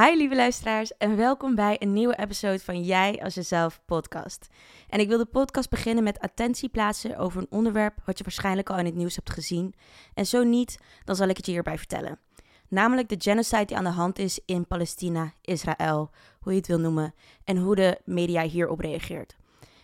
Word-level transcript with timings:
Hi 0.00 0.16
lieve 0.16 0.34
luisteraars 0.34 0.96
en 0.96 1.16
welkom 1.16 1.54
bij 1.54 1.76
een 1.78 1.92
nieuwe 1.92 2.18
episode 2.18 2.58
van 2.58 2.82
Jij 2.82 3.22
als 3.22 3.34
Jezelf 3.34 3.80
podcast. 3.86 4.48
En 4.88 5.00
ik 5.00 5.08
wil 5.08 5.18
de 5.18 5.26
podcast 5.26 5.70
beginnen 5.70 6.04
met 6.04 6.18
attentie 6.18 6.68
plaatsen 6.68 7.16
over 7.18 7.40
een 7.40 7.50
onderwerp 7.50 7.98
wat 8.04 8.18
je 8.18 8.24
waarschijnlijk 8.24 8.70
al 8.70 8.78
in 8.78 8.84
het 8.84 8.94
nieuws 8.94 9.14
hebt 9.14 9.30
gezien. 9.30 9.74
En 10.14 10.26
zo 10.26 10.44
niet, 10.44 10.78
dan 11.04 11.16
zal 11.16 11.28
ik 11.28 11.36
het 11.36 11.46
je 11.46 11.52
hierbij 11.52 11.78
vertellen. 11.78 12.18
Namelijk 12.68 13.08
de 13.08 13.16
genocide 13.18 13.64
die 13.64 13.76
aan 13.76 13.84
de 13.84 13.90
hand 13.90 14.18
is 14.18 14.40
in 14.44 14.66
Palestina, 14.66 15.32
Israël, 15.40 16.10
hoe 16.40 16.52
je 16.52 16.58
het 16.58 16.68
wil 16.68 16.80
noemen, 16.80 17.14
en 17.44 17.56
hoe 17.56 17.74
de 17.74 18.00
media 18.04 18.42
hierop 18.42 18.80
reageert. 18.80 19.36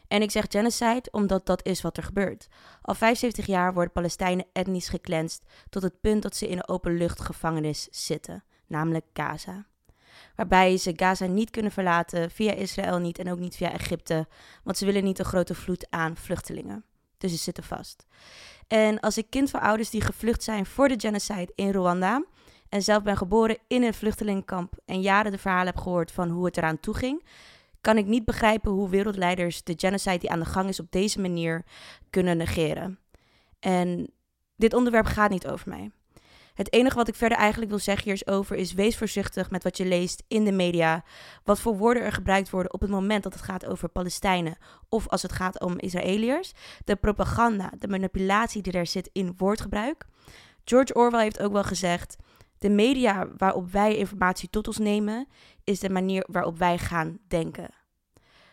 En 0.09 0.23
ik 0.23 0.31
zeg 0.31 0.45
genocide 0.49 1.09
omdat 1.11 1.47
dat 1.47 1.67
is 1.67 1.83
wat 1.83 1.97
er 1.97 2.03
gebeurt. 2.03 2.49
Al 2.83 2.95
75 2.95 3.47
jaar 3.47 3.75
worden 3.75 3.93
Palestijnen 3.93 4.47
etnisch 4.53 4.89
geklenst 4.89 5.45
tot 5.71 5.83
het 5.83 6.01
punt 6.01 6.23
dat 6.23 6.37
ze 6.37 6.49
in 6.49 6.57
een 6.57 6.69
openluchtgevangenis 6.69 7.89
zitten, 7.91 8.45
namelijk 8.67 9.05
Gaza. 9.13 9.67
Waarbij 10.37 10.77
ze 10.77 10.93
Gaza 10.97 11.27
niet 11.27 11.51
kunnen 11.51 11.73
verlaten, 11.73 12.31
via 12.31 12.53
Israël 12.53 12.99
niet 12.99 13.19
en 13.19 13.31
ook 13.31 13.39
niet 13.39 13.57
via 13.57 13.73
Egypte, 13.73 14.27
want 14.65 14.79
ze 14.79 14.85
willen 14.85 15.05
niet 15.05 15.19
een 15.19 15.25
grote 15.25 15.55
vloed 15.55 15.87
aan 15.91 16.17
vluchtelingen. 16.17 16.85
Dus 17.19 17.31
ze 17.31 17.37
zitten 17.37 17.65
vast. 17.65 18.07
En 18.67 19.01
als 19.01 19.19
ik 19.19 19.31
kind 19.31 19.51
van 19.51 19.61
ouders 19.61 19.91
die 19.91 20.01
gevlucht 20.01 20.43
zijn 20.43 20.67
voor 20.67 20.89
de 20.89 21.01
genocide 21.01 21.53
in 21.55 21.71
Rwanda, 21.71 22.25
en 22.69 22.83
zelf 22.83 23.03
ben 23.03 23.17
geboren 23.17 23.59
in 23.69 23.83
een 23.83 23.95
vluchtelingenkamp 23.95 24.75
en 24.85 25.01
jaren 25.01 25.33
de 25.33 25.39
verhalen 25.39 25.67
heb 25.67 25.77
gehoord 25.83 26.13
van 26.13 26.29
hoe 26.29 26.45
het 26.45 26.57
eraan 26.57 26.81
toe 26.81 26.95
ging, 26.95 27.27
kan 27.81 27.97
ik 27.97 28.07
niet 28.07 28.25
begrijpen 28.25 28.71
hoe 28.71 28.89
wereldleiders 28.89 29.63
de 29.63 29.75
genocide 29.77 30.19
die 30.19 30.31
aan 30.31 30.39
de 30.39 30.45
gang 30.45 30.69
is 30.69 30.81
op 30.81 30.91
deze 30.91 31.21
manier 31.21 31.65
kunnen 32.11 32.37
negeren. 32.37 32.99
En 33.61 34.11
dit 34.57 34.75
onderwerp 34.75 35.07
gaat 35.07 35.31
niet 35.31 35.49
over 35.49 35.69
mij. 35.69 35.91
Het 36.57 36.73
enige 36.73 36.97
wat 36.97 37.09
ik 37.09 37.15
verder 37.15 37.39
eigenlijk 37.39 37.71
wil 37.71 37.79
zeggen 37.79 38.13
hierover 38.13 38.57
is: 38.57 38.73
wees 38.73 38.97
voorzichtig 38.97 39.51
met 39.51 39.63
wat 39.63 39.77
je 39.77 39.85
leest 39.85 40.23
in 40.29 40.45
de 40.45 40.53
media. 40.53 41.05
Wat 41.45 41.61
voor 41.61 41.77
woorden 41.77 42.03
er 42.03 42.13
gebruikt 42.13 42.51
worden 42.51 42.73
op 42.73 42.81
het 42.81 42.91
moment 42.91 43.23
dat 43.23 43.33
het 43.33 43.43
gaat 43.43 43.67
over 43.67 43.89
Palestijnen 43.89 44.57
of 44.89 45.09
als 45.09 45.23
het 45.23 45.33
gaat 45.33 45.61
om 45.61 45.79
Israëliërs. 45.79 46.53
De 46.85 46.97
propaganda, 46.97 47.73
de 47.79 47.89
manipulatie 47.89 48.63
die 48.63 48.73
er 48.73 48.87
zit 48.87 49.11
in 49.13 49.35
woordgebruik. 49.37 50.07
George 50.65 50.95
Orwell 50.95 51.23
heeft 51.23 51.43
ook 51.43 51.53
wel 51.53 51.65
gezegd: 51.65 52.17
de 52.59 52.71
media 52.71 53.29
waarop 53.37 53.71
wij 53.71 53.97
informatie 53.97 54.51
tot 54.51 54.67
ons 54.67 54.79
nemen, 54.79 55.29
is 55.65 55.81
de 55.81 55.91
manier 55.91 56.27
waarop 56.31 56.59
wij 56.59 56.79
gaan 56.79 57.19
denken. 57.29 57.69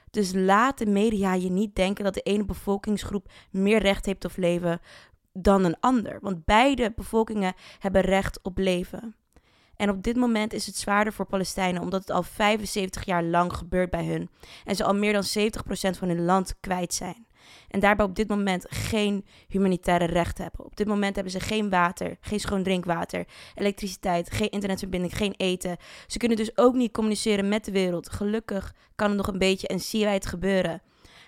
Dus 0.09 0.31
laat 0.33 0.77
de 0.77 0.85
media 0.85 1.33
je 1.33 1.49
niet 1.49 1.75
denken 1.75 2.03
dat 2.03 2.13
de 2.13 2.21
ene 2.21 2.45
bevolkingsgroep 2.45 3.31
meer 3.51 3.79
recht 3.79 4.05
heeft 4.05 4.25
op 4.25 4.31
leven 4.35 4.79
dan 5.33 5.63
een 5.63 5.79
ander. 5.79 6.17
Want 6.21 6.45
beide 6.45 6.93
bevolkingen 6.95 7.53
hebben 7.79 8.01
recht 8.01 8.39
op 8.41 8.57
leven. 8.57 9.15
En 9.75 9.89
op 9.89 10.03
dit 10.03 10.15
moment 10.15 10.53
is 10.53 10.65
het 10.65 10.75
zwaarder 10.75 11.13
voor 11.13 11.25
Palestijnen 11.25 11.81
omdat 11.81 11.99
het 11.99 12.09
al 12.09 12.23
75 12.23 13.05
jaar 13.05 13.23
lang 13.23 13.53
gebeurt 13.53 13.89
bij 13.89 14.05
hun. 14.05 14.29
En 14.63 14.75
ze 14.75 14.83
al 14.83 14.95
meer 14.95 15.13
dan 15.13 15.23
70% 15.23 15.97
van 15.97 16.07
hun 16.07 16.25
land 16.25 16.55
kwijt 16.59 16.93
zijn. 16.93 17.27
En 17.67 17.79
daarbij 17.79 18.05
op 18.05 18.15
dit 18.15 18.27
moment 18.27 18.65
geen 18.69 19.25
humanitaire 19.47 20.05
rechten 20.05 20.43
hebben. 20.43 20.65
Op 20.65 20.75
dit 20.75 20.87
moment 20.87 21.15
hebben 21.15 21.33
ze 21.33 21.39
geen 21.39 21.69
water, 21.69 22.17
geen 22.21 22.39
schoon 22.39 22.63
drinkwater, 22.63 23.27
elektriciteit, 23.55 24.31
geen 24.31 24.49
internetverbinding, 24.49 25.17
geen 25.17 25.33
eten. 25.37 25.77
Ze 26.07 26.17
kunnen 26.17 26.37
dus 26.37 26.57
ook 26.57 26.73
niet 26.73 26.91
communiceren 26.91 27.49
met 27.49 27.65
de 27.65 27.71
wereld. 27.71 28.09
Gelukkig 28.09 28.73
kan 28.95 29.07
het 29.07 29.17
nog 29.17 29.27
een 29.27 29.37
beetje 29.37 29.67
en 29.67 29.79
zien 29.79 30.03
wij 30.03 30.13
het 30.13 30.25
gebeuren. 30.25 30.81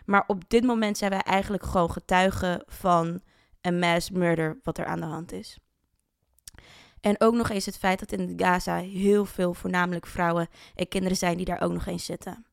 Maar 0.06 0.23
op 0.28 0.50
dit 0.50 0.64
moment 0.64 0.98
zijn 0.98 1.11
wij 1.11 1.22
eigenlijk 1.22 1.64
gewoon 1.64 1.92
getuigen 1.92 2.64
van 2.67 3.22
een 3.66 3.80
mass 3.80 4.09
murder 4.09 4.59
wat 4.63 4.77
er 4.77 4.85
aan 4.85 4.99
de 4.99 5.05
hand 5.05 5.31
is. 5.31 5.58
En 7.02 7.15
ook 7.21 7.33
nog 7.33 7.49
eens 7.49 7.65
het 7.65 7.77
feit 7.77 7.99
dat 7.99 8.11
in 8.11 8.33
Gaza 8.36 8.76
heel 8.76 9.26
veel 9.26 9.53
voornamelijk 9.53 10.08
vrouwen 10.08 10.48
en 10.76 10.87
kinderen 10.87 11.17
zijn 11.17 11.37
die 11.37 11.45
daar 11.45 11.61
ook 11.61 11.71
nog 11.71 11.86
eens 11.86 12.05
zitten. 12.05 12.45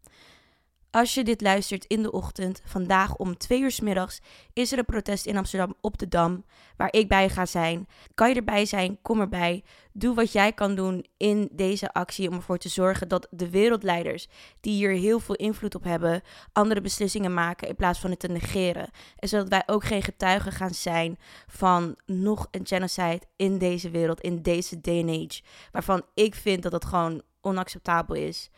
Als 0.93 1.15
je 1.15 1.25
dit 1.25 1.41
luistert 1.41 1.85
in 1.85 2.03
de 2.03 2.13
ochtend, 2.13 2.61
vandaag 2.65 3.17
om 3.17 3.37
twee 3.37 3.61
uur 3.61 3.71
s 3.71 3.81
middags, 3.81 4.21
is 4.53 4.73
er 4.73 4.79
een 4.79 4.85
protest 4.85 5.27
in 5.27 5.37
Amsterdam 5.37 5.75
op 5.81 5.99
de 5.99 6.09
Dam, 6.09 6.45
waar 6.77 6.93
ik 6.93 7.09
bij 7.09 7.29
ga 7.29 7.47
zijn. 7.47 7.89
Kan 8.15 8.29
je 8.29 8.35
erbij 8.35 8.65
zijn? 8.67 8.99
Kom 9.03 9.21
erbij. 9.21 9.65
Doe 9.93 10.15
wat 10.15 10.33
jij 10.33 10.53
kan 10.53 10.75
doen 10.75 11.07
in 11.17 11.49
deze 11.53 11.93
actie 11.93 12.29
om 12.29 12.35
ervoor 12.35 12.59
te 12.59 12.69
zorgen 12.69 13.09
dat 13.09 13.27
de 13.31 13.51
wereldleiders, 13.51 14.29
die 14.61 14.73
hier 14.73 14.91
heel 14.91 15.21
veel 15.21 15.35
invloed 15.35 15.75
op 15.75 15.85
hebben, 15.85 16.23
andere 16.53 16.81
beslissingen 16.81 17.35
maken 17.35 17.69
in 17.69 17.77
plaats 17.77 17.99
van 17.99 18.11
het 18.11 18.19
te 18.19 18.29
negeren. 18.29 18.91
En 19.17 19.29
zodat 19.29 19.49
wij 19.49 19.63
ook 19.67 19.85
geen 19.85 20.03
getuigen 20.03 20.53
gaan 20.53 20.75
zijn 20.75 21.19
van 21.47 21.97
nog 22.07 22.49
een 22.51 22.67
genocide 22.67 23.23
in 23.37 23.59
deze 23.59 23.91
wereld, 23.91 24.21
in 24.21 24.43
deze 24.43 24.81
day 24.81 25.01
and 25.01 25.11
age, 25.11 25.43
waarvan 25.71 26.03
ik 26.15 26.35
vind 26.35 26.63
dat 26.63 26.73
het 26.73 26.85
gewoon 26.85 27.23
onacceptabel 27.41 28.15
is 28.15 28.51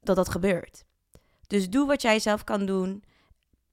dat 0.00 0.16
dat 0.16 0.28
gebeurt. 0.28 0.88
Dus 1.50 1.70
doe 1.70 1.86
wat 1.86 2.02
jij 2.02 2.18
zelf 2.18 2.44
kan 2.44 2.66
doen. 2.66 3.04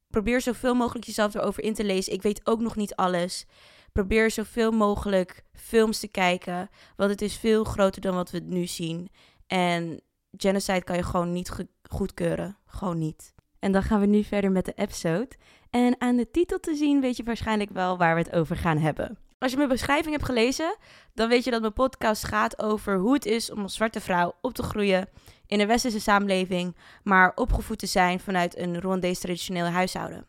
Probeer 0.09 0.41
zoveel 0.41 0.73
mogelijk 0.73 1.05
jezelf 1.05 1.33
erover 1.33 1.63
in 1.63 1.73
te 1.73 1.83
lezen. 1.83 2.13
Ik 2.13 2.21
weet 2.21 2.47
ook 2.47 2.59
nog 2.59 2.75
niet 2.75 2.95
alles. 2.95 3.45
Probeer 3.91 4.31
zoveel 4.31 4.71
mogelijk 4.71 5.43
films 5.53 5.99
te 5.99 6.07
kijken. 6.07 6.69
Want 6.95 7.11
het 7.11 7.21
is 7.21 7.37
veel 7.37 7.63
groter 7.63 8.01
dan 8.01 8.15
wat 8.15 8.31
we 8.31 8.39
nu 8.39 8.65
zien. 8.65 9.09
En 9.47 10.01
genocide 10.37 10.83
kan 10.83 10.95
je 10.95 11.03
gewoon 11.03 11.31
niet 11.31 11.51
goedkeuren. 11.89 12.57
Gewoon 12.65 12.97
niet. 12.97 13.33
En 13.59 13.71
dan 13.71 13.83
gaan 13.83 13.99
we 13.99 14.05
nu 14.05 14.23
verder 14.23 14.51
met 14.51 14.65
de 14.65 14.73
episode. 14.75 15.29
En 15.69 16.01
aan 16.01 16.15
de 16.15 16.31
titel 16.31 16.59
te 16.59 16.75
zien 16.75 17.01
weet 17.01 17.17
je 17.17 17.23
waarschijnlijk 17.23 17.69
wel 17.69 17.97
waar 17.97 18.15
we 18.15 18.21
het 18.21 18.33
over 18.33 18.55
gaan 18.55 18.77
hebben. 18.77 19.17
Als 19.39 19.51
je 19.51 19.57
mijn 19.57 19.69
beschrijving 19.69 20.11
hebt 20.13 20.25
gelezen, 20.25 20.77
dan 21.13 21.29
weet 21.29 21.43
je 21.43 21.51
dat 21.51 21.61
mijn 21.61 21.73
podcast 21.73 22.23
gaat 22.23 22.61
over 22.61 22.97
hoe 22.97 23.13
het 23.13 23.25
is 23.25 23.51
om 23.51 23.61
als 23.61 23.73
zwarte 23.73 24.01
vrouw 24.01 24.33
op 24.41 24.53
te 24.53 24.63
groeien 24.63 25.09
in 25.47 25.59
een 25.59 25.67
westerse 25.67 25.99
samenleving, 25.99 26.75
maar 27.03 27.31
opgevoed 27.35 27.79
te 27.79 27.85
zijn 27.85 28.19
vanuit 28.19 28.57
een 28.57 28.79
Rwandese 28.79 29.21
traditioneel 29.21 29.65
huishouden. 29.65 30.25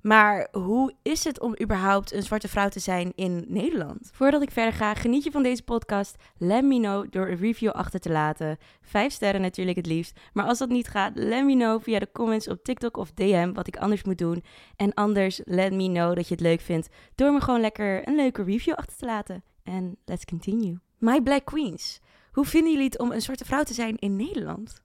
Maar 0.00 0.48
hoe 0.52 0.94
is 1.02 1.24
het 1.24 1.40
om 1.40 1.54
überhaupt 1.62 2.12
een 2.12 2.22
zwarte 2.22 2.48
vrouw 2.48 2.68
te 2.68 2.78
zijn 2.78 3.12
in 3.14 3.44
Nederland? 3.48 4.10
Voordat 4.12 4.42
ik 4.42 4.50
verder 4.50 4.72
ga, 4.72 4.94
geniet 4.94 5.24
je 5.24 5.30
van 5.30 5.42
deze 5.42 5.62
podcast? 5.62 6.16
Let 6.36 6.64
me 6.64 6.78
know 6.78 7.06
door 7.10 7.28
een 7.28 7.36
review 7.36 7.70
achter 7.70 8.00
te 8.00 8.10
laten. 8.10 8.58
Vijf 8.80 9.12
sterren 9.12 9.40
natuurlijk 9.40 9.76
het 9.76 9.86
liefst. 9.86 10.18
Maar 10.32 10.46
als 10.46 10.58
dat 10.58 10.68
niet 10.68 10.88
gaat, 10.88 11.12
let 11.14 11.44
me 11.44 11.54
know 11.54 11.82
via 11.82 11.98
de 11.98 12.12
comments 12.12 12.48
op 12.48 12.64
TikTok 12.64 12.96
of 12.96 13.12
DM 13.12 13.52
wat 13.52 13.66
ik 13.66 13.76
anders 13.76 14.04
moet 14.04 14.18
doen. 14.18 14.44
En 14.76 14.94
anders, 14.94 15.40
let 15.44 15.72
me 15.72 15.88
know 15.88 16.14
dat 16.14 16.28
je 16.28 16.34
het 16.34 16.42
leuk 16.42 16.60
vindt 16.60 16.88
door 17.14 17.32
me 17.32 17.40
gewoon 17.40 17.60
lekker 17.60 18.08
een 18.08 18.16
leuke 18.16 18.42
review 18.42 18.74
achter 18.74 18.96
te 18.96 19.06
laten. 19.06 19.44
En 19.62 19.96
let's 20.04 20.24
continue. 20.24 20.78
My 20.98 21.20
Black 21.20 21.44
Queens. 21.44 22.00
Hoe 22.32 22.44
vinden 22.44 22.70
jullie 22.70 22.86
het 22.86 22.98
om 22.98 23.12
een 23.12 23.22
zwarte 23.22 23.44
vrouw 23.44 23.62
te 23.62 23.74
zijn 23.74 23.96
in 23.96 24.16
Nederland? 24.16 24.82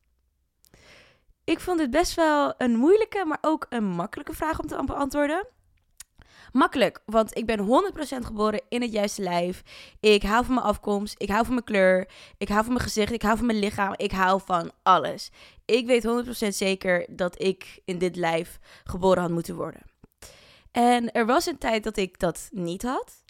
Ik 1.44 1.60
vond 1.60 1.80
het 1.80 1.90
best 1.90 2.16
wel 2.16 2.54
een 2.58 2.76
moeilijke, 2.76 3.26
maar 3.26 3.38
ook 3.42 3.66
een 3.70 3.86
makkelijke 3.86 4.34
vraag 4.34 4.60
om 4.60 4.68
te 4.68 4.84
beantwoorden. 4.86 5.48
Makkelijk, 6.52 7.02
want 7.06 7.38
ik 7.38 7.46
ben 7.46 7.60
100% 7.60 8.26
geboren 8.26 8.62
in 8.70 8.82
het 8.82 8.92
juiste 8.92 9.22
lijf. 9.22 9.62
Ik 10.00 10.24
hou 10.24 10.46
van 10.46 10.54
mijn 10.54 10.66
afkomst, 10.66 11.16
ik 11.18 11.30
hou 11.30 11.46
van 11.46 11.54
mijn 11.54 11.66
kleur, 11.66 12.10
ik 12.38 12.48
hou 12.48 12.64
van 12.64 12.74
mijn 12.74 12.86
gezicht, 12.86 13.12
ik 13.12 13.22
hou 13.22 13.38
van 13.38 13.46
mijn 13.46 13.60
lichaam, 13.60 13.94
ik 13.96 14.12
hou 14.12 14.42
van 14.46 14.72
alles. 14.84 15.32
Ik 15.66 15.86
weet 15.86 16.08
100% 16.48 16.48
zeker 16.48 17.06
dat 17.10 17.42
ik 17.42 17.80
in 17.86 17.98
dit 17.98 18.16
lijf 18.16 18.60
geboren 18.84 19.22
had 19.22 19.32
moeten 19.32 19.56
worden. 19.56 19.82
En 20.72 21.12
er 21.12 21.26
was 21.26 21.46
een 21.46 21.58
tijd 21.58 21.84
dat 21.84 21.98
ik 21.98 22.20
dat 22.20 22.48
niet 22.52 22.84
had. 22.84 23.24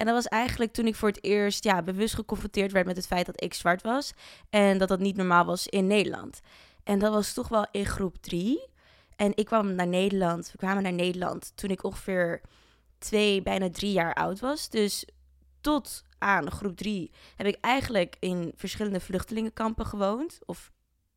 En 0.00 0.06
dat 0.06 0.14
was 0.14 0.26
eigenlijk 0.26 0.72
toen 0.72 0.86
ik 0.86 0.94
voor 0.94 1.08
het 1.08 1.24
eerst 1.24 1.64
ja, 1.64 1.82
bewust 1.82 2.14
geconfronteerd 2.14 2.72
werd 2.72 2.86
met 2.86 2.96
het 2.96 3.06
feit 3.06 3.26
dat 3.26 3.42
ik 3.42 3.54
zwart 3.54 3.82
was. 3.82 4.12
En 4.50 4.78
dat 4.78 4.88
dat 4.88 4.98
niet 4.98 5.16
normaal 5.16 5.44
was 5.44 5.66
in 5.66 5.86
Nederland. 5.86 6.40
En 6.84 6.98
dat 6.98 7.12
was 7.12 7.32
toch 7.32 7.48
wel 7.48 7.66
in 7.70 7.86
groep 7.86 8.16
drie. 8.20 8.68
En 9.16 9.32
ik 9.34 9.46
kwam 9.46 9.74
naar 9.74 9.86
Nederland. 9.86 10.50
We 10.52 10.58
kwamen 10.58 10.82
naar 10.82 10.92
Nederland 10.92 11.52
toen 11.54 11.70
ik 11.70 11.84
ongeveer 11.84 12.40
twee, 12.98 13.42
bijna 13.42 13.70
drie 13.70 13.92
jaar 13.92 14.14
oud 14.14 14.40
was. 14.40 14.68
Dus 14.68 15.04
tot 15.60 16.04
aan 16.18 16.50
groep 16.50 16.76
drie 16.76 17.10
heb 17.36 17.46
ik 17.46 17.56
eigenlijk 17.60 18.16
in 18.18 18.52
verschillende 18.56 19.00
vluchtelingenkampen 19.00 19.86
gewoond. 19.86 20.38
Of 20.46 20.70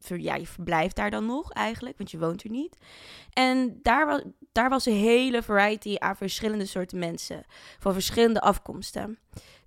ja, 0.07 0.35
je 0.35 0.47
verblijft 0.47 0.95
daar 0.95 1.11
dan 1.11 1.25
nog 1.25 1.51
eigenlijk, 1.51 1.97
want 1.97 2.11
je 2.11 2.19
woont 2.19 2.44
er 2.44 2.50
niet. 2.50 2.77
En 3.33 3.79
daar 3.81 4.05
was, 4.05 4.21
daar 4.51 4.69
was 4.69 4.85
een 4.85 4.94
hele 4.94 5.44
variety 5.44 5.95
aan 5.97 6.15
verschillende 6.15 6.65
soorten 6.65 7.00
mensen, 7.00 7.45
van 7.79 7.94
verschillende 7.94 8.41
afkomsten. 8.41 9.17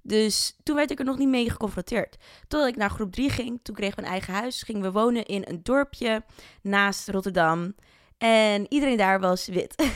Dus 0.03 0.57
toen 0.63 0.77
werd 0.77 0.91
ik 0.91 0.99
er 0.99 1.05
nog 1.05 1.19
niet 1.19 1.29
mee 1.29 1.51
geconfronteerd. 1.51 2.17
Totdat 2.49 2.69
ik 2.69 2.77
naar 2.77 2.91
groep 2.91 3.13
3 3.13 3.31
ging, 3.31 3.61
toen 3.63 3.75
kreeg 3.75 3.91
ik 3.91 3.97
mijn 3.97 4.09
eigen 4.09 4.35
huis, 4.35 4.63
gingen 4.63 4.83
we 4.83 4.93
wonen 4.93 5.25
in 5.25 5.45
een 5.47 5.61
dorpje 5.63 6.25
naast 6.63 7.09
Rotterdam. 7.09 7.75
En 8.19 8.67
iedereen 8.69 8.97
daar 8.97 9.21
was 9.21 9.47
wit. 9.47 9.75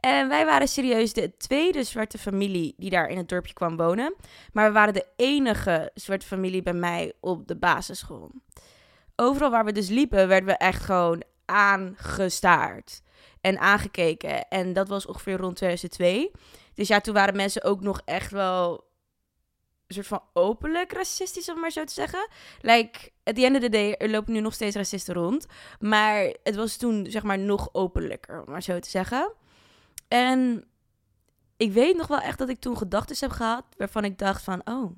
en 0.00 0.28
wij 0.28 0.44
waren 0.44 0.68
serieus 0.68 1.12
de 1.12 1.36
tweede 1.36 1.84
zwarte 1.84 2.18
familie 2.18 2.74
die 2.76 2.90
daar 2.90 3.08
in 3.08 3.16
het 3.16 3.28
dorpje 3.28 3.52
kwam 3.52 3.76
wonen. 3.76 4.14
Maar 4.52 4.66
we 4.66 4.72
waren 4.72 4.94
de 4.94 5.06
enige 5.16 5.90
zwarte 5.94 6.26
familie 6.26 6.62
bij 6.62 6.72
mij 6.72 7.12
op 7.20 7.46
de 7.46 7.56
basisschool 7.56 8.30
overal 9.16 9.50
waar 9.50 9.64
we 9.64 9.72
dus 9.72 9.88
liepen, 9.88 10.28
werden 10.28 10.48
we 10.48 10.56
echt 10.56 10.82
gewoon 10.82 11.22
aangestaard 11.44 13.02
en 13.40 13.58
aangekeken. 13.58 14.48
En 14.48 14.72
dat 14.72 14.88
was 14.88 15.06
ongeveer 15.06 15.36
rond 15.36 15.56
2002. 15.56 16.30
Dus 16.74 16.88
ja, 16.88 17.00
toen 17.00 17.14
waren 17.14 17.36
mensen 17.36 17.62
ook 17.62 17.80
nog 17.80 18.00
echt 18.04 18.30
wel 18.30 18.92
soort 19.94 20.06
van 20.06 20.22
openlijk 20.32 20.92
racistisch, 20.92 21.48
om 21.48 21.60
maar 21.60 21.70
zo 21.70 21.84
te 21.84 21.92
zeggen. 21.92 22.28
Like, 22.60 23.10
at 23.24 23.34
the 23.34 23.44
end 23.44 23.56
of 23.56 23.62
the 23.62 23.68
day, 23.68 23.92
er 23.92 24.10
lopen 24.10 24.32
nu 24.32 24.40
nog 24.40 24.54
steeds 24.54 24.76
racisten 24.76 25.14
rond. 25.14 25.46
Maar 25.78 26.34
het 26.42 26.54
was 26.54 26.76
toen, 26.76 27.06
zeg 27.08 27.22
maar, 27.22 27.38
nog 27.38 27.68
openlijker, 27.72 28.42
om 28.42 28.50
maar 28.50 28.62
zo 28.62 28.78
te 28.78 28.90
zeggen. 28.90 29.32
En 30.08 30.64
ik 31.56 31.72
weet 31.72 31.96
nog 31.96 32.06
wel 32.06 32.20
echt 32.20 32.38
dat 32.38 32.48
ik 32.48 32.60
toen 32.60 32.76
gedachten 32.76 33.16
heb 33.20 33.30
gehad 33.30 33.64
waarvan 33.76 34.04
ik 34.04 34.18
dacht 34.18 34.42
van, 34.42 34.60
oh, 34.64 34.96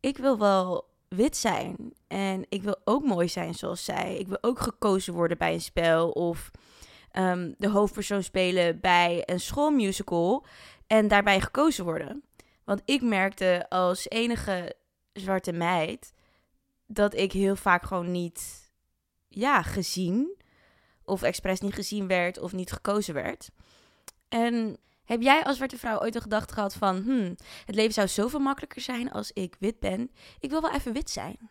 ik 0.00 0.18
wil 0.18 0.38
wel 0.38 0.94
wit 1.08 1.36
zijn. 1.36 1.94
En 2.06 2.44
ik 2.48 2.62
wil 2.62 2.76
ook 2.84 3.04
mooi 3.04 3.28
zijn 3.28 3.54
zoals 3.54 3.84
zij. 3.84 4.16
Ik 4.16 4.28
wil 4.28 4.38
ook 4.40 4.60
gekozen 4.60 5.14
worden 5.14 5.38
bij 5.38 5.52
een 5.52 5.60
spel 5.60 6.10
of 6.10 6.50
um, 7.12 7.54
de 7.58 7.68
hoofdpersoon 7.68 8.22
spelen 8.22 8.80
bij 8.80 9.22
een 9.24 9.40
schoolmusical 9.40 10.46
en 10.86 11.08
daarbij 11.08 11.40
gekozen 11.40 11.84
worden. 11.84 12.22
Want 12.64 12.82
ik 12.84 13.02
merkte 13.02 13.66
als 13.68 14.08
enige 14.08 14.74
zwarte 15.12 15.52
meid 15.52 16.12
dat 16.86 17.14
ik 17.14 17.32
heel 17.32 17.56
vaak 17.56 17.84
gewoon 17.84 18.10
niet, 18.10 18.70
ja, 19.28 19.62
gezien 19.62 20.36
of 21.04 21.22
expres 21.22 21.60
niet 21.60 21.74
gezien 21.74 22.06
werd 22.06 22.38
of 22.38 22.52
niet 22.52 22.72
gekozen 22.72 23.14
werd. 23.14 23.50
En 24.28 24.76
heb 25.06 25.22
jij 25.22 25.44
als 25.44 25.56
zwarte 25.56 25.78
vrouw 25.78 26.00
ooit 26.00 26.14
een 26.14 26.22
gedachte 26.22 26.54
gehad 26.54 26.74
van, 26.74 27.02
hmm, 27.02 27.36
het 27.64 27.74
leven 27.74 27.92
zou 27.92 28.08
zoveel 28.08 28.40
makkelijker 28.40 28.80
zijn 28.80 29.12
als 29.12 29.32
ik 29.32 29.56
wit 29.58 29.80
ben? 29.80 30.10
Ik 30.40 30.50
wil 30.50 30.60
wel 30.60 30.72
even 30.72 30.92
wit 30.92 31.10
zijn. 31.10 31.50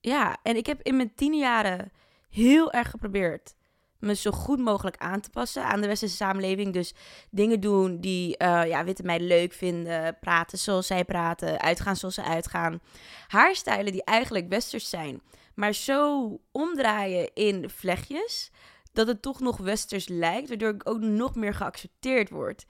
Ja, 0.00 0.36
en 0.42 0.56
ik 0.56 0.66
heb 0.66 0.82
in 0.82 0.96
mijn 0.96 1.14
tien 1.14 1.34
jaren 1.34 1.92
heel 2.28 2.72
erg 2.72 2.90
geprobeerd 2.90 3.54
me 4.02 4.14
zo 4.14 4.30
goed 4.30 4.58
mogelijk 4.58 4.96
aan 4.96 5.20
te 5.20 5.30
passen 5.30 5.64
aan 5.64 5.80
de 5.80 5.86
westerse 5.86 6.16
samenleving. 6.16 6.72
Dus 6.72 6.94
dingen 7.30 7.60
doen 7.60 8.00
die 8.00 8.28
uh, 8.28 8.66
ja, 8.66 8.84
witte 8.84 9.02
meiden 9.02 9.26
leuk 9.26 9.52
vinden, 9.52 10.18
praten 10.20 10.58
zoals 10.58 10.86
zij 10.86 11.04
praten, 11.04 11.60
uitgaan 11.60 11.96
zoals 11.96 12.14
ze 12.14 12.22
uitgaan. 12.22 12.80
Haarstijlen 13.26 13.92
die 13.92 14.04
eigenlijk 14.04 14.48
westers 14.48 14.88
zijn, 14.88 15.22
maar 15.54 15.72
zo 15.72 16.38
omdraaien 16.52 17.30
in 17.34 17.70
vlechtjes 17.70 18.50
dat 18.92 19.06
het 19.06 19.22
toch 19.22 19.40
nog 19.40 19.56
westers 19.56 20.08
lijkt, 20.08 20.48
waardoor 20.48 20.74
ik 20.74 20.88
ook 20.88 21.00
nog 21.00 21.34
meer 21.34 21.54
geaccepteerd 21.54 22.30
word 22.30 22.66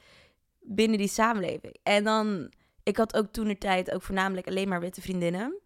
binnen 0.61 0.99
die 0.99 1.09
samenleving. 1.09 1.77
En 1.83 2.05
dan, 2.05 2.53
ik 2.83 2.97
had 2.97 3.17
ook 3.17 3.33
toen 3.33 3.49
de 3.49 3.59
tijd 3.59 3.91
ook 3.91 4.03
voornamelijk 4.03 4.47
alleen 4.47 4.69
maar 4.69 4.81
witte 4.81 5.01
vriendinnen. 5.01 5.59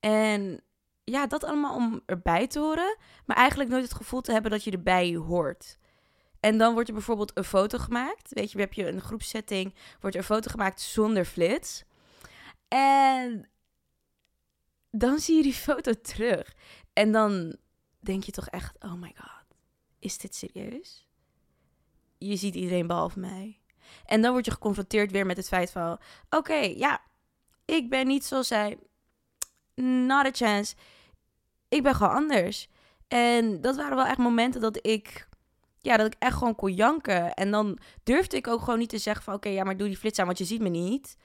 En 0.00 0.60
ja, 1.04 1.26
dat 1.26 1.44
allemaal 1.44 1.76
om 1.76 2.00
erbij 2.06 2.46
te 2.46 2.58
horen, 2.58 2.96
maar 3.26 3.36
eigenlijk 3.36 3.70
nooit 3.70 3.82
het 3.82 3.94
gevoel 3.94 4.20
te 4.20 4.32
hebben 4.32 4.50
dat 4.50 4.64
je 4.64 4.70
erbij 4.70 5.14
hoort. 5.14 5.78
En 6.40 6.58
dan 6.58 6.72
wordt 6.72 6.88
er 6.88 6.94
bijvoorbeeld 6.94 7.36
een 7.36 7.44
foto 7.44 7.78
gemaakt. 7.78 8.32
Weet 8.32 8.52
je, 8.52 8.60
heb 8.60 8.72
je 8.72 8.88
een 8.88 9.00
groepsetting, 9.00 9.74
wordt 10.00 10.16
er 10.16 10.22
een 10.22 10.28
foto 10.28 10.50
gemaakt 10.50 10.80
zonder 10.80 11.24
flits. 11.24 11.84
En 12.68 13.48
dan 14.90 15.18
zie 15.18 15.36
je 15.36 15.42
die 15.42 15.52
foto 15.52 15.92
terug. 15.92 16.54
En 16.92 17.12
dan 17.12 17.56
denk 18.00 18.24
je 18.24 18.32
toch 18.32 18.48
echt, 18.48 18.84
oh 18.84 18.92
my 18.92 19.14
god 19.16 19.43
is 20.04 20.18
dit 20.18 20.34
serieus? 20.34 21.06
Je 22.18 22.36
ziet 22.36 22.54
iedereen 22.54 22.86
behalve 22.86 23.18
mij. 23.18 23.58
En 24.06 24.22
dan 24.22 24.32
word 24.32 24.44
je 24.44 24.50
geconfronteerd 24.50 25.10
weer 25.10 25.26
met 25.26 25.36
het 25.36 25.48
feit 25.48 25.70
van: 25.70 25.98
oké, 26.30 26.54
ja, 26.54 27.02
ik 27.64 27.88
ben 27.88 28.06
niet 28.06 28.24
zoals 28.24 28.46
zij. 28.46 28.78
Not 29.74 30.26
a 30.26 30.30
chance. 30.32 30.74
Ik 31.68 31.82
ben 31.82 31.94
gewoon 31.94 32.14
anders. 32.14 32.68
En 33.08 33.60
dat 33.60 33.76
waren 33.76 33.96
wel 33.96 34.06
echt 34.06 34.18
momenten 34.18 34.60
dat 34.60 34.86
ik, 34.86 35.28
ja, 35.80 35.96
dat 35.96 36.06
ik 36.06 36.16
echt 36.18 36.36
gewoon 36.36 36.54
kon 36.54 36.74
janken. 36.74 37.34
En 37.34 37.50
dan 37.50 37.78
durfde 38.02 38.36
ik 38.36 38.46
ook 38.46 38.60
gewoon 38.60 38.78
niet 38.78 38.88
te 38.88 38.98
zeggen 38.98 39.24
van, 39.24 39.34
oké, 39.34 39.48
ja, 39.48 39.64
maar 39.64 39.76
doe 39.76 39.88
die 39.88 39.96
flits 39.96 40.18
aan, 40.18 40.26
want 40.26 40.38
je 40.38 40.44
ziet 40.44 40.60
me 40.60 40.68
niet. 40.68 41.16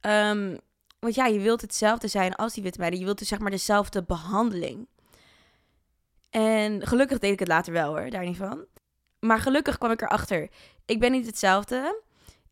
Um, 0.00 0.58
want 0.98 1.14
ja, 1.14 1.26
je 1.26 1.40
wilt 1.40 1.60
hetzelfde 1.60 2.08
zijn 2.08 2.34
als 2.34 2.54
die 2.54 2.62
witte 2.62 2.78
meiden. 2.78 2.98
Je 2.98 3.04
wilt 3.04 3.18
dus 3.18 3.28
zeg 3.28 3.38
maar 3.38 3.50
dezelfde 3.50 4.02
behandeling. 4.02 4.88
En 6.34 6.86
gelukkig 6.86 7.18
deed 7.18 7.32
ik 7.32 7.38
het 7.38 7.48
later 7.48 7.72
wel 7.72 7.96
hoor, 7.96 8.10
daar 8.10 8.24
niet 8.24 8.36
van. 8.36 8.64
Maar 9.18 9.38
gelukkig 9.38 9.78
kwam 9.78 9.90
ik 9.90 10.02
erachter. 10.02 10.48
Ik 10.84 11.00
ben 11.00 11.12
niet 11.12 11.26
hetzelfde. 11.26 12.02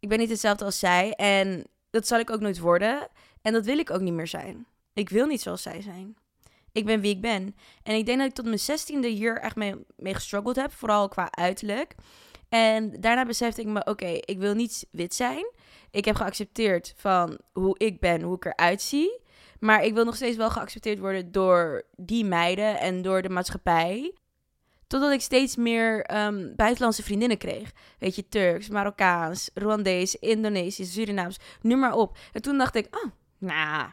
Ik 0.01 0.09
ben 0.09 0.19
niet 0.19 0.31
hetzelfde 0.31 0.65
als 0.65 0.79
zij. 0.79 1.13
En 1.13 1.67
dat 1.91 2.07
zal 2.07 2.19
ik 2.19 2.31
ook 2.31 2.41
nooit 2.41 2.59
worden. 2.59 3.09
En 3.43 3.53
dat 3.53 3.65
wil 3.65 3.79
ik 3.79 3.91
ook 3.91 4.01
niet 4.01 4.13
meer 4.13 4.27
zijn. 4.27 4.67
Ik 4.93 5.09
wil 5.09 5.27
niet 5.27 5.41
zoals 5.41 5.63
zij 5.63 5.81
zijn. 5.81 6.17
Ik 6.73 6.85
ben 6.85 7.01
wie 7.01 7.15
ik 7.15 7.21
ben. 7.21 7.57
En 7.83 7.95
ik 7.95 8.07
denk 8.07 8.19
dat 8.19 8.29
ik 8.29 8.35
tot 8.35 8.45
mijn 8.45 8.59
zestiende 8.59 9.09
hier 9.09 9.39
echt 9.39 9.57
mee, 9.57 9.75
mee 9.97 10.15
gestruggeld 10.15 10.57
heb. 10.57 10.73
Vooral 10.73 11.09
qua 11.09 11.31
uiterlijk. 11.31 11.95
En 12.49 13.01
daarna 13.01 13.25
besefte 13.25 13.61
ik 13.61 13.67
me, 13.67 13.85
oké, 13.85 14.07
ik 14.07 14.39
wil 14.39 14.55
niet 14.55 14.87
wit 14.91 15.15
zijn. 15.15 15.53
Ik 15.91 16.05
heb 16.05 16.17
geaccepteerd 16.17 16.95
van 16.97 17.39
hoe 17.53 17.79
ik 17.79 18.01
ben, 18.01 18.23
hoe 18.23 18.37
ik 18.37 18.45
eruit 18.45 18.83
zie. 18.83 19.21
Maar 19.63 19.85
ik 19.85 19.95
wil 19.95 20.05
nog 20.05 20.17
steeds 20.17 20.37
wel 20.37 20.51
geaccepteerd 20.51 20.99
worden 20.99 21.33
door 21.33 21.83
die 21.97 22.25
meiden 22.25 22.81
en 22.81 23.03
door 23.03 23.23
de 23.23 23.29
maatschappij. 23.29 24.17
Totdat 24.87 25.13
ik 25.13 25.21
steeds 25.21 25.57
meer 25.57 26.17
um, 26.25 26.53
buitenlandse 26.57 27.03
vriendinnen 27.03 27.39
kreeg. 27.39 27.73
Weet 27.99 28.17
je, 28.17 28.29
Turks, 28.29 28.69
Marokkaans, 28.69 29.51
Rwandees, 29.55 30.15
Indonesisch, 30.15 30.93
Surinaams, 30.93 31.39
noem 31.61 31.79
maar 31.79 31.95
op. 31.95 32.19
En 32.33 32.43
toen 32.43 32.59
dacht 32.59 32.75
ik, 32.75 32.97
oh, 33.05 33.11
nou, 33.39 33.91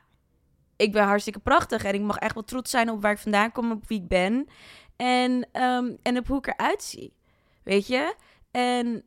ik 0.76 0.92
ben 0.92 1.04
hartstikke 1.04 1.40
prachtig. 1.40 1.84
En 1.84 1.94
ik 1.94 2.02
mag 2.02 2.18
echt 2.18 2.34
wel 2.34 2.44
trots 2.44 2.72
zijn 2.72 2.90
op 2.90 3.02
waar 3.02 3.12
ik 3.12 3.18
vandaan 3.18 3.52
kom, 3.52 3.72
op 3.72 3.88
wie 3.88 4.02
ik 4.02 4.08
ben. 4.08 4.48
En, 4.96 5.62
um, 5.62 5.98
en 6.02 6.18
op 6.18 6.28
hoe 6.28 6.38
ik 6.38 6.48
eruit 6.48 6.84
zie. 6.84 7.14
Weet 7.64 7.88
je? 7.88 8.16
En 8.52 9.04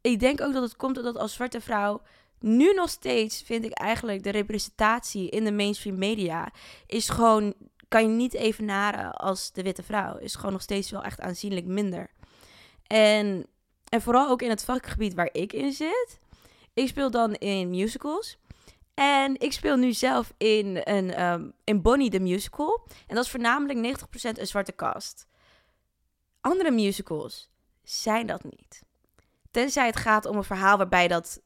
ik 0.00 0.20
denk 0.20 0.40
ook 0.40 0.52
dat 0.52 0.62
het 0.62 0.76
komt 0.76 0.98
omdat 0.98 1.16
als 1.16 1.32
zwarte 1.32 1.60
vrouw 1.60 2.02
nu 2.40 2.72
nog 2.72 2.90
steeds 2.90 3.42
vind 3.42 3.64
ik 3.64 3.72
eigenlijk 3.72 4.22
de 4.22 4.30
representatie 4.30 5.30
in 5.30 5.44
de 5.44 5.52
mainstream 5.52 5.98
media 5.98 6.52
is 6.86 7.08
gewoon 7.08 7.54
kan 7.88 8.02
je 8.02 8.08
niet 8.08 8.34
evenaren 8.34 9.12
als 9.12 9.52
de 9.52 9.62
witte 9.62 9.82
vrouw. 9.82 10.16
Is 10.16 10.34
gewoon 10.34 10.52
nog 10.52 10.62
steeds 10.62 10.90
wel 10.90 11.02
echt 11.02 11.20
aanzienlijk 11.20 11.66
minder. 11.66 12.10
En, 12.86 13.46
en 13.88 14.02
vooral 14.02 14.28
ook 14.28 14.42
in 14.42 14.50
het 14.50 14.64
vakgebied 14.64 15.14
waar 15.14 15.28
ik 15.32 15.52
in 15.52 15.72
zit. 15.72 16.18
Ik 16.74 16.88
speel 16.88 17.10
dan 17.10 17.34
in 17.34 17.70
musicals. 17.70 18.38
En 18.94 19.40
ik 19.40 19.52
speel 19.52 19.76
nu 19.76 19.92
zelf 19.92 20.32
in, 20.36 20.80
een, 20.84 21.22
um, 21.22 21.52
in 21.64 21.82
Bonnie 21.82 22.10
the 22.10 22.18
Musical. 22.18 22.86
En 23.06 23.14
dat 23.14 23.24
is 23.24 23.30
voornamelijk 23.30 23.98
90% 24.00 24.38
een 24.38 24.46
zwarte 24.46 24.74
cast. 24.74 25.26
Andere 26.40 26.70
musicals 26.70 27.50
zijn 27.82 28.26
dat 28.26 28.44
niet. 28.44 28.82
Tenzij 29.50 29.86
het 29.86 29.96
gaat 29.96 30.26
om 30.26 30.36
een 30.36 30.44
verhaal 30.44 30.76
waarbij 30.76 31.08
dat 31.08 31.40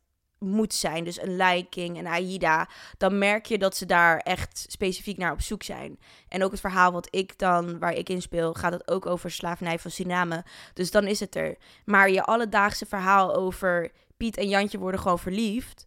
moet 0.44 0.74
zijn. 0.74 1.04
Dus 1.04 1.22
een 1.22 1.36
Liking 1.36 1.98
en 1.98 2.06
Aida. 2.06 2.68
Dan 2.98 3.18
merk 3.18 3.46
je 3.46 3.58
dat 3.58 3.76
ze 3.76 3.86
daar 3.86 4.18
echt 4.18 4.66
specifiek 4.68 5.16
naar 5.16 5.32
op 5.32 5.40
zoek 5.40 5.62
zijn. 5.62 5.98
En 6.28 6.44
ook 6.44 6.50
het 6.50 6.60
verhaal 6.60 6.92
wat 6.92 7.08
ik 7.10 7.38
dan, 7.38 7.78
waar 7.78 7.92
ik 7.92 8.08
in 8.08 8.22
speel, 8.22 8.54
gaat 8.54 8.72
het 8.72 8.88
ook 8.88 9.06
over 9.06 9.30
slavernij 9.30 9.78
van 9.78 9.90
Suriname. 9.90 10.44
Dus 10.74 10.90
dan 10.90 11.06
is 11.06 11.20
het 11.20 11.36
er. 11.36 11.56
Maar 11.84 12.10
je 12.10 12.22
alledaagse 12.22 12.86
verhaal 12.86 13.34
over 13.34 13.90
Piet 14.16 14.36
en 14.36 14.48
Jantje 14.48 14.78
worden 14.78 15.00
gewoon 15.00 15.18
verliefd. 15.18 15.86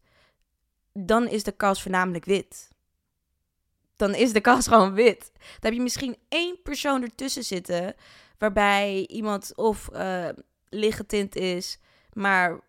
Dan 0.94 1.28
is 1.28 1.44
de 1.44 1.52
kast 1.52 1.82
voornamelijk 1.82 2.26
wit. 2.26 2.70
Dan 3.96 4.16
is 4.16 4.34
de 4.34 4.42
kast 4.42 4.68
gewoon 4.72 4.94
wit. 4.94 5.32
Dan 5.34 5.60
heb 5.60 5.74
je 5.74 5.82
misschien 5.82 6.18
één 6.30 6.62
persoon 6.64 7.02
ertussen 7.02 7.44
zitten. 7.44 7.96
Waarbij 8.38 9.06
iemand 9.08 9.56
of 9.56 9.90
uh, 9.94 10.30
lichtgetint 10.70 11.36
is. 11.36 11.80
Maar 12.14 12.60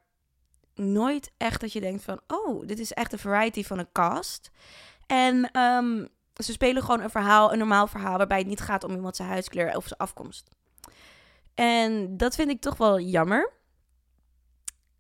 nooit 0.79 1.33
echt 1.37 1.61
dat 1.61 1.73
je 1.73 1.81
denkt 1.81 2.05
van... 2.05 2.21
oh, 2.27 2.67
dit 2.67 2.79
is 2.79 2.93
echt 2.93 3.13
een 3.13 3.19
variety 3.19 3.65
van 3.65 3.79
een 3.79 3.93
cast. 3.93 4.51
En 5.07 5.51
ehm, 5.51 6.07
ze 6.35 6.53
spelen 6.53 6.83
gewoon 6.83 7.01
een 7.01 7.11
verhaal, 7.11 7.53
een 7.53 7.59
normaal 7.59 7.87
verhaal... 7.87 8.17
waarbij 8.17 8.39
het 8.39 8.47
niet 8.47 8.61
gaat 8.61 8.85
om 8.85 8.95
iemand 8.95 9.17
zijn 9.17 9.29
huidskleur 9.29 9.77
of 9.77 9.87
zijn 9.87 10.01
afkomst. 10.01 10.49
En 11.55 12.17
dat 12.17 12.35
vind 12.35 12.51
ik 12.51 12.61
toch 12.61 12.77
wel 12.77 13.01
jammer. 13.01 13.53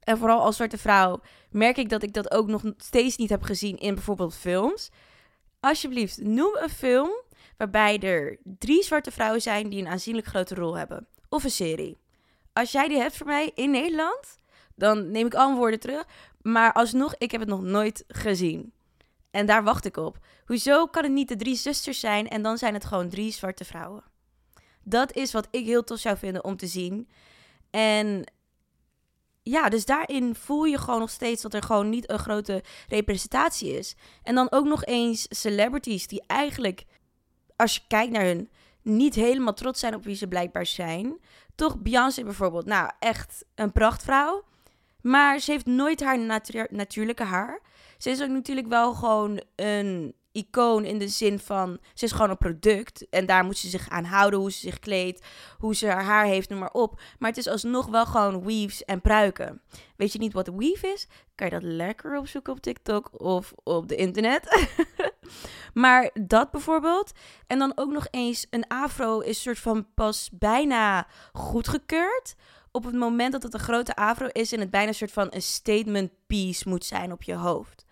En 0.00 0.18
vooral 0.18 0.40
als 0.40 0.56
zwarte 0.56 0.78
vrouw 0.78 1.20
merk 1.50 1.76
ik 1.76 1.88
dat 1.88 2.02
ik 2.02 2.12
dat 2.12 2.30
ook 2.30 2.46
nog 2.46 2.62
steeds 2.76 3.16
niet 3.16 3.30
heb 3.30 3.42
gezien 3.42 3.76
in 3.76 3.94
bijvoorbeeld 3.94 4.34
films. 4.34 4.90
Alsjeblieft, 5.60 6.20
noem 6.22 6.56
een 6.56 6.70
film 6.70 7.10
waarbij 7.56 7.98
er 7.98 8.38
drie 8.42 8.82
zwarte 8.82 9.10
vrouwen 9.10 9.42
zijn 9.42 9.68
die 9.68 9.80
een 9.80 9.88
aanzienlijk 9.88 10.26
grote 10.26 10.54
rol 10.54 10.76
hebben. 10.76 11.06
Of 11.28 11.44
een 11.44 11.50
serie. 11.50 11.98
Als 12.52 12.72
jij 12.72 12.88
die 12.88 12.98
hebt 12.98 13.16
voor 13.16 13.26
mij 13.26 13.50
in 13.54 13.70
Nederland, 13.70 14.36
dan 14.78 15.10
neem 15.10 15.26
ik 15.26 15.34
al 15.34 15.46
mijn 15.46 15.58
woorden 15.58 15.80
terug. 15.80 16.04
Maar 16.42 16.72
alsnog, 16.72 17.14
ik 17.18 17.30
heb 17.30 17.40
het 17.40 17.48
nog 17.50 17.62
nooit 17.62 18.04
gezien. 18.08 18.72
En 19.30 19.46
daar 19.46 19.64
wacht 19.64 19.84
ik 19.84 19.96
op. 19.96 20.18
Hoezo 20.46 20.86
kan 20.86 21.02
het 21.02 21.12
niet 21.12 21.28
de 21.28 21.36
drie 21.36 21.56
zusters 21.56 22.00
zijn 22.00 22.28
en 22.28 22.42
dan 22.42 22.58
zijn 22.58 22.74
het 22.74 22.84
gewoon 22.84 23.08
drie 23.08 23.32
zwarte 23.32 23.64
vrouwen? 23.64 24.04
Dat 24.82 25.12
is 25.12 25.32
wat 25.32 25.48
ik 25.50 25.64
heel 25.64 25.84
tof 25.84 25.98
zou 25.98 26.16
vinden 26.16 26.44
om 26.44 26.56
te 26.56 26.66
zien. 26.66 27.08
En 27.70 28.24
ja, 29.42 29.68
dus 29.68 29.84
daarin 29.84 30.34
voel 30.34 30.64
je 30.64 30.78
gewoon 30.78 31.00
nog 31.00 31.10
steeds 31.10 31.42
dat 31.42 31.54
er 31.54 31.62
gewoon 31.62 31.88
niet 31.88 32.10
een 32.10 32.18
grote 32.18 32.62
representatie 32.88 33.78
is. 33.78 33.96
En 34.22 34.34
dan 34.34 34.50
ook 34.50 34.66
nog 34.66 34.84
eens 34.84 35.26
celebrities 35.28 36.06
die 36.06 36.22
eigenlijk, 36.26 36.84
als 37.56 37.74
je 37.74 37.80
kijkt 37.88 38.12
naar 38.12 38.24
hun, 38.24 38.50
niet 38.82 39.14
helemaal 39.14 39.54
trots 39.54 39.80
zijn 39.80 39.94
op 39.94 40.04
wie 40.04 40.16
ze 40.16 40.28
blijkbaar 40.28 40.66
zijn. 40.66 41.18
Toch 41.54 41.78
Beyoncé 41.78 42.22
bijvoorbeeld, 42.22 42.66
nou 42.66 42.90
echt 42.98 43.44
een 43.54 43.72
prachtvrouw. 43.72 44.44
Maar 45.02 45.38
ze 45.38 45.50
heeft 45.50 45.66
nooit 45.66 46.00
haar 46.00 46.18
natuurlijke 46.70 47.24
haar. 47.24 47.60
ze 47.98 48.10
is 48.10 48.22
ook 48.22 48.28
natuurlijk 48.28 48.68
wel 48.68 48.94
gewoon 48.94 49.42
een 49.56 50.14
icoon 50.32 50.84
in 50.84 50.98
de 50.98 51.08
zin 51.08 51.38
van 51.38 51.78
ze 51.94 52.04
is 52.04 52.12
gewoon 52.12 52.30
een 52.30 52.38
product 52.38 53.08
en 53.08 53.26
daar 53.26 53.44
moet 53.44 53.58
ze 53.58 53.68
zich 53.68 53.88
aan 53.88 54.04
houden 54.04 54.40
hoe 54.40 54.52
ze 54.52 54.58
zich 54.58 54.78
kleedt, 54.78 55.26
hoe 55.58 55.74
ze 55.74 55.86
haar 55.86 56.04
haar 56.04 56.24
heeft, 56.24 56.48
noem 56.48 56.58
maar 56.58 56.72
op. 56.72 57.00
Maar 57.18 57.28
het 57.28 57.38
is 57.38 57.48
alsnog 57.48 57.86
wel 57.86 58.06
gewoon 58.06 58.44
weaves 58.44 58.84
en 58.84 59.00
pruiken. 59.00 59.60
Weet 59.96 60.12
je 60.12 60.18
niet 60.18 60.32
wat 60.32 60.50
weave 60.56 60.86
is? 60.86 61.08
Kan 61.34 61.46
je 61.46 61.52
dat 61.52 61.62
lekker 61.62 62.18
opzoeken 62.18 62.52
op 62.52 62.60
TikTok 62.60 63.22
of 63.22 63.52
op 63.64 63.88
de 63.88 63.96
internet. 63.96 64.68
maar 65.74 66.10
dat 66.20 66.50
bijvoorbeeld. 66.50 67.12
En 67.46 67.58
dan 67.58 67.72
ook 67.74 67.90
nog 67.90 68.06
eens 68.10 68.46
een 68.50 68.66
afro 68.66 69.20
is 69.20 69.42
soort 69.42 69.58
van 69.58 69.86
pas 69.94 70.30
bijna 70.32 71.06
goedgekeurd 71.32 72.34
op 72.72 72.84
het 72.84 72.94
moment 72.94 73.32
dat 73.32 73.42
het 73.42 73.54
een 73.54 73.60
grote 73.60 73.94
afro 73.94 74.26
is 74.26 74.52
en 74.52 74.60
het 74.60 74.70
bijna 74.70 74.88
een 74.88 74.94
soort 74.94 75.12
van 75.12 75.26
een 75.30 75.42
statement 75.42 76.10
piece 76.26 76.68
moet 76.68 76.84
zijn 76.84 77.12
op 77.12 77.22
je 77.22 77.34
hoofd. 77.34 77.84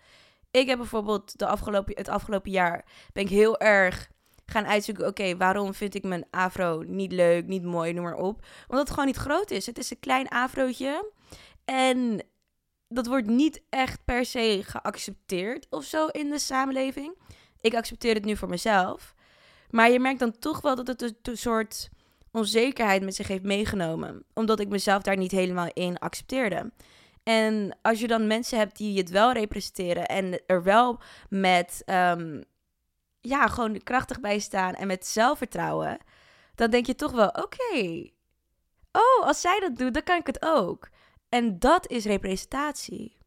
Ik 0.51 0.67
heb 0.67 0.77
bijvoorbeeld 0.77 1.39
de 1.39 1.47
afgelopen, 1.47 1.95
het 1.95 2.07
afgelopen 2.07 2.51
jaar 2.51 2.85
ben 3.13 3.23
ik 3.23 3.29
heel 3.29 3.59
erg 3.59 4.09
gaan 4.45 4.65
uitzoeken. 4.65 5.07
Oké, 5.07 5.37
waarom 5.37 5.73
vind 5.73 5.95
ik 5.95 6.03
mijn 6.03 6.25
afro 6.29 6.83
niet 6.85 7.11
leuk, 7.11 7.47
niet 7.47 7.63
mooi, 7.63 7.93
noem 7.93 8.03
maar 8.03 8.15
op. 8.15 8.45
Omdat 8.67 8.79
het 8.79 8.89
gewoon 8.89 9.05
niet 9.05 9.15
groot 9.15 9.51
is. 9.51 9.65
Het 9.65 9.77
is 9.77 9.91
een 9.91 9.99
klein 9.99 10.27
afrootje. 10.27 11.11
En 11.65 12.21
dat 12.87 13.07
wordt 13.07 13.27
niet 13.27 13.61
echt 13.69 14.05
per 14.05 14.25
se 14.25 14.61
geaccepteerd 14.65 15.67
of 15.69 15.83
zo 15.83 16.07
in 16.07 16.29
de 16.29 16.39
samenleving. 16.39 17.17
Ik 17.61 17.75
accepteer 17.75 18.13
het 18.13 18.25
nu 18.25 18.37
voor 18.37 18.49
mezelf. 18.49 19.15
Maar 19.69 19.91
je 19.91 19.99
merkt 19.99 20.19
dan 20.19 20.39
toch 20.39 20.61
wel 20.61 20.75
dat 20.75 20.87
het 20.87 21.27
een 21.27 21.37
soort 21.37 21.89
onzekerheid 22.37 23.03
met 23.03 23.15
zich 23.15 23.27
heeft 23.27 23.43
meegenomen. 23.43 24.23
Omdat 24.33 24.59
ik 24.59 24.69
mezelf 24.69 25.01
daar 25.01 25.17
niet 25.17 25.31
helemaal 25.31 25.69
in 25.73 25.97
accepteerde. 25.97 26.71
En 27.23 27.77
als 27.81 27.99
je 27.99 28.07
dan 28.07 28.27
mensen 28.27 28.57
hebt 28.57 28.77
die 28.77 28.97
het 28.97 29.09
wel 29.09 29.31
representeren 29.31 30.05
en 30.05 30.41
er 30.45 30.63
wel 30.63 30.99
met, 31.29 31.83
um, 31.85 32.43
ja, 33.21 33.47
gewoon 33.47 33.83
krachtig 33.83 34.19
bij 34.19 34.39
staan 34.39 34.73
en 34.73 34.87
met 34.87 35.07
zelfvertrouwen, 35.07 35.97
dan 36.55 36.69
denk 36.69 36.85
je 36.85 36.95
toch 36.95 37.11
wel, 37.11 37.27
oké, 37.27 38.09
oh, 38.91 39.27
als 39.27 39.41
zij 39.41 39.59
dat 39.59 39.77
doet, 39.77 39.93
dan 39.93 40.03
kan 40.03 40.17
ik 40.17 40.27
het 40.27 40.41
ook. 40.41 40.89
En 41.29 41.59
dat 41.59 41.89
is 41.89 42.05
representatie. 42.05 43.17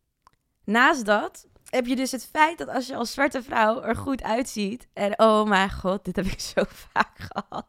Naast 0.64 1.04
dat 1.04 1.46
heb 1.64 1.86
je 1.86 1.96
dus 1.96 2.10
het 2.10 2.26
feit 2.32 2.58
dat 2.58 2.68
als 2.68 2.86
je 2.86 2.96
als 2.96 3.12
zwarte 3.12 3.42
vrouw 3.42 3.82
er 3.82 3.96
goed 3.96 4.22
uitziet, 4.22 4.88
en 4.92 5.18
oh 5.18 5.44
mijn 5.48 5.70
god, 5.70 6.04
dit 6.04 6.16
heb 6.16 6.26
ik 6.26 6.40
zo 6.40 6.62
vaak 6.92 7.16
gehad. 7.32 7.66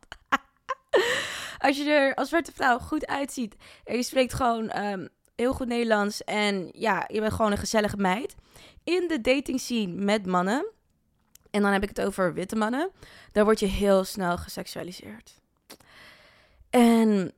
Als 1.62 1.78
je 1.78 1.84
er 1.84 2.16
als 2.16 2.30
zwarte 2.30 2.52
vrouw 2.52 2.78
goed 2.78 3.08
uitziet 3.08 3.56
en 3.84 3.96
je 3.96 4.04
spreekt 4.04 4.34
gewoon 4.34 4.78
um, 4.78 5.10
heel 5.36 5.54
goed 5.54 5.68
Nederlands 5.68 6.24
en 6.24 6.70
ja, 6.72 7.04
je 7.08 7.20
bent 7.20 7.34
gewoon 7.34 7.52
een 7.52 7.58
gezellige 7.58 7.98
meid. 7.98 8.36
In 8.84 9.08
de 9.08 9.22
dating 9.22 9.60
scene 9.60 9.94
met 9.94 10.26
mannen, 10.26 10.66
en 11.52 11.62
dan 11.62 11.72
heb 11.72 11.84
ik 11.84 11.90
het 11.90 12.02
over 12.02 12.34
witte 12.34 12.56
mannen, 12.56 12.92
dan 13.32 13.44
word 13.44 13.60
je 13.60 13.66
heel 13.66 14.04
snel 14.04 14.38
geseksualiseerd. 14.38 15.40
En 16.70 17.32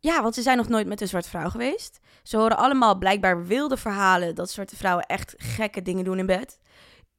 ja, 0.00 0.22
want 0.22 0.34
ze 0.34 0.42
zijn 0.42 0.56
nog 0.56 0.68
nooit 0.68 0.86
met 0.86 1.00
een 1.00 1.08
zwarte 1.08 1.28
vrouw 1.28 1.50
geweest. 1.50 2.00
Ze 2.22 2.36
horen 2.36 2.56
allemaal 2.56 2.98
blijkbaar 2.98 3.46
wilde 3.46 3.76
verhalen 3.76 4.34
dat 4.34 4.50
zwarte 4.50 4.76
vrouwen 4.76 5.06
echt 5.06 5.34
gekke 5.36 5.82
dingen 5.82 6.04
doen 6.04 6.18
in 6.18 6.26
bed. 6.26 6.58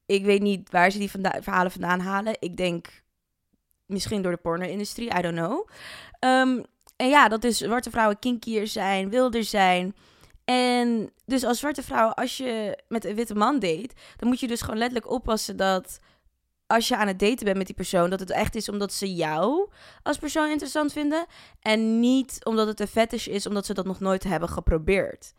Ik 0.06 0.24
weet 0.24 0.42
niet 0.42 0.70
waar 0.70 0.90
ze 0.90 0.98
die 0.98 1.10
verhalen 1.40 1.70
vandaan 1.70 2.00
halen. 2.00 2.36
Ik 2.38 2.56
denk 2.56 3.02
misschien 3.88 4.22
door 4.22 4.32
de 4.32 4.38
porno-industrie, 4.38 5.18
I 5.18 5.20
don't 5.20 5.36
know. 5.36 5.68
Um, 6.20 6.64
en 6.96 7.08
ja, 7.08 7.28
dat 7.28 7.44
is 7.44 7.58
zwarte 7.58 7.90
vrouwen 7.90 8.18
kinkier 8.18 8.66
zijn, 8.66 9.10
wilder 9.10 9.44
zijn. 9.44 9.94
En 10.44 11.10
dus 11.26 11.44
als 11.44 11.58
zwarte 11.58 11.82
vrouw, 11.82 12.08
als 12.08 12.36
je 12.36 12.78
met 12.88 13.04
een 13.04 13.14
witte 13.14 13.34
man 13.34 13.58
date, 13.58 13.90
dan 14.16 14.28
moet 14.28 14.40
je 14.40 14.46
dus 14.46 14.60
gewoon 14.60 14.78
letterlijk 14.78 15.10
oppassen 15.10 15.56
dat 15.56 16.00
als 16.66 16.88
je 16.88 16.96
aan 16.96 17.06
het 17.06 17.18
daten 17.18 17.44
bent 17.44 17.56
met 17.56 17.66
die 17.66 17.74
persoon, 17.74 18.10
dat 18.10 18.20
het 18.20 18.30
echt 18.30 18.54
is 18.54 18.68
omdat 18.68 18.92
ze 18.92 19.14
jou 19.14 19.70
als 20.02 20.18
persoon 20.18 20.50
interessant 20.50 20.92
vinden. 20.92 21.26
En 21.60 22.00
niet 22.00 22.44
omdat 22.44 22.66
het 22.66 22.80
een 22.80 22.88
fetish 22.88 23.26
is, 23.26 23.46
omdat 23.46 23.66
ze 23.66 23.74
dat 23.74 23.86
nog 23.86 24.00
nooit 24.00 24.24
hebben 24.24 24.48
geprobeerd. 24.48 25.34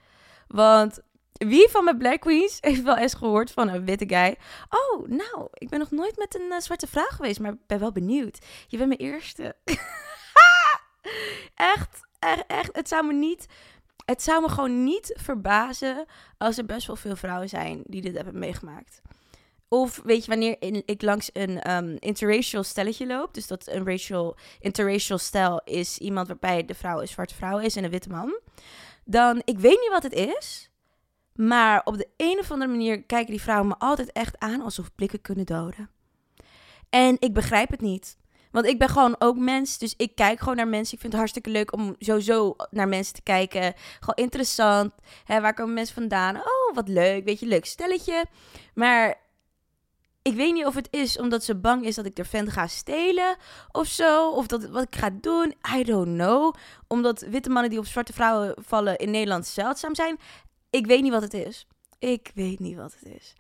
Want 0.47 0.99
wie 1.33 1.69
van 1.69 1.83
mijn 1.83 1.97
Black 1.97 2.19
Queens 2.19 2.57
heeft 2.61 2.81
wel 2.81 2.97
eens 2.97 3.13
gehoord 3.13 3.51
van 3.51 3.67
een 3.67 3.85
witte 3.85 4.07
guy? 4.07 4.37
Oh, 4.69 5.07
nou, 5.07 5.47
ik 5.53 5.69
ben 5.69 5.79
nog 5.79 5.91
nooit 5.91 6.17
met 6.17 6.35
een 6.35 6.51
uh, 6.51 6.59
zwarte 6.59 6.87
vrouw 6.87 7.07
geweest, 7.09 7.39
maar 7.39 7.57
ben 7.67 7.79
wel 7.79 7.91
benieuwd. 7.91 8.39
Je 8.67 8.77
bent 8.77 8.89
mijn 8.89 8.99
eerste. 8.99 9.55
echt, 11.55 12.07
echt, 12.19 12.43
echt. 12.47 12.75
Het 12.75 12.87
zou 12.87 13.05
me 13.05 13.13
niet. 13.13 13.45
Het 14.05 14.23
zou 14.23 14.41
me 14.41 14.49
gewoon 14.49 14.83
niet 14.83 15.13
verbazen 15.17 16.05
als 16.37 16.57
er 16.57 16.65
best 16.65 16.87
wel 16.87 16.95
veel 16.95 17.15
vrouwen 17.15 17.49
zijn 17.49 17.83
die 17.85 18.01
dit 18.01 18.15
hebben 18.15 18.39
meegemaakt. 18.39 19.01
Of 19.67 20.01
weet 20.03 20.25
je, 20.25 20.31
wanneer 20.31 20.55
ik 20.85 21.01
langs 21.01 21.29
een 21.33 21.71
um, 21.71 21.95
interracial 21.99 22.63
stelletje 22.63 23.07
loop. 23.07 23.33
Dus 23.33 23.47
dat 23.47 23.67
een 23.67 23.85
racial, 23.85 24.37
interracial 24.59 25.17
stel 25.17 25.61
is 25.63 25.97
iemand 25.97 26.27
waarbij 26.27 26.65
de 26.65 26.73
vrouw 26.73 27.01
een 27.01 27.07
zwarte 27.07 27.35
vrouw 27.35 27.59
is 27.59 27.75
en 27.75 27.83
een 27.83 27.89
witte 27.89 28.09
man. 28.09 28.39
Dan, 29.03 29.41
ik 29.45 29.59
weet 29.59 29.79
niet 29.79 29.89
wat 29.89 30.03
het 30.03 30.13
is. 30.13 30.68
Maar 31.39 31.81
op 31.83 31.97
de 31.97 32.07
een 32.17 32.39
of 32.39 32.51
andere 32.51 32.71
manier 32.71 33.03
kijken 33.03 33.31
die 33.31 33.41
vrouwen 33.41 33.67
me 33.67 33.75
altijd 33.77 34.11
echt 34.11 34.39
aan 34.39 34.61
alsof 34.61 34.95
blikken 34.95 35.21
kunnen 35.21 35.45
doden. 35.45 35.89
En 36.89 37.15
ik 37.19 37.33
begrijp 37.33 37.69
het 37.69 37.81
niet. 37.81 38.17
Want 38.51 38.65
ik 38.65 38.79
ben 38.79 38.89
gewoon 38.89 39.15
ook 39.19 39.37
mens, 39.37 39.77
dus 39.77 39.93
ik 39.97 40.15
kijk 40.15 40.39
gewoon 40.39 40.55
naar 40.55 40.67
mensen. 40.67 40.93
Ik 40.93 40.99
vind 40.99 41.11
het 41.11 41.21
hartstikke 41.21 41.49
leuk 41.49 41.73
om 41.73 41.95
sowieso 41.99 42.55
naar 42.69 42.87
mensen 42.87 43.13
te 43.13 43.21
kijken. 43.21 43.73
Gewoon 43.93 44.15
interessant. 44.15 44.91
Hè, 45.23 45.41
waar 45.41 45.53
komen 45.53 45.73
mensen 45.73 45.95
vandaan? 45.95 46.35
Oh, 46.35 46.75
wat 46.75 46.87
leuk. 46.87 47.25
Weet 47.25 47.39
je, 47.39 47.45
leuk 47.45 47.65
stelletje. 47.65 48.25
Maar 48.73 49.15
ik 50.21 50.35
weet 50.35 50.53
niet 50.53 50.65
of 50.65 50.75
het 50.75 50.87
is 50.91 51.17
omdat 51.17 51.43
ze 51.43 51.55
bang 51.55 51.85
is 51.85 51.95
dat 51.95 52.05
ik 52.05 52.17
er 52.17 52.25
vent 52.25 52.51
ga 52.51 52.67
stelen 52.67 53.35
of 53.71 53.87
zo. 53.87 54.29
Of 54.29 54.47
dat 54.47 54.69
wat 54.69 54.83
ik 54.83 54.95
ga 54.95 55.09
doen. 55.21 55.53
I 55.75 55.83
don't 55.83 56.15
know. 56.15 56.53
Omdat 56.87 57.19
witte 57.19 57.49
mannen 57.49 57.69
die 57.69 57.79
op 57.79 57.85
zwarte 57.85 58.13
vrouwen 58.13 58.53
vallen 58.57 58.97
in 58.97 59.11
Nederland 59.11 59.47
zeldzaam 59.47 59.95
zijn. 59.95 60.19
Ik 60.69 60.85
weet 60.85 61.01
niet 61.01 61.11
wat 61.11 61.21
het 61.21 61.33
is. 61.33 61.67
Ik 61.99 62.31
weet 62.33 62.59
niet 62.59 62.75
wat 62.75 62.95
het 62.99 63.15
is. 63.15 63.33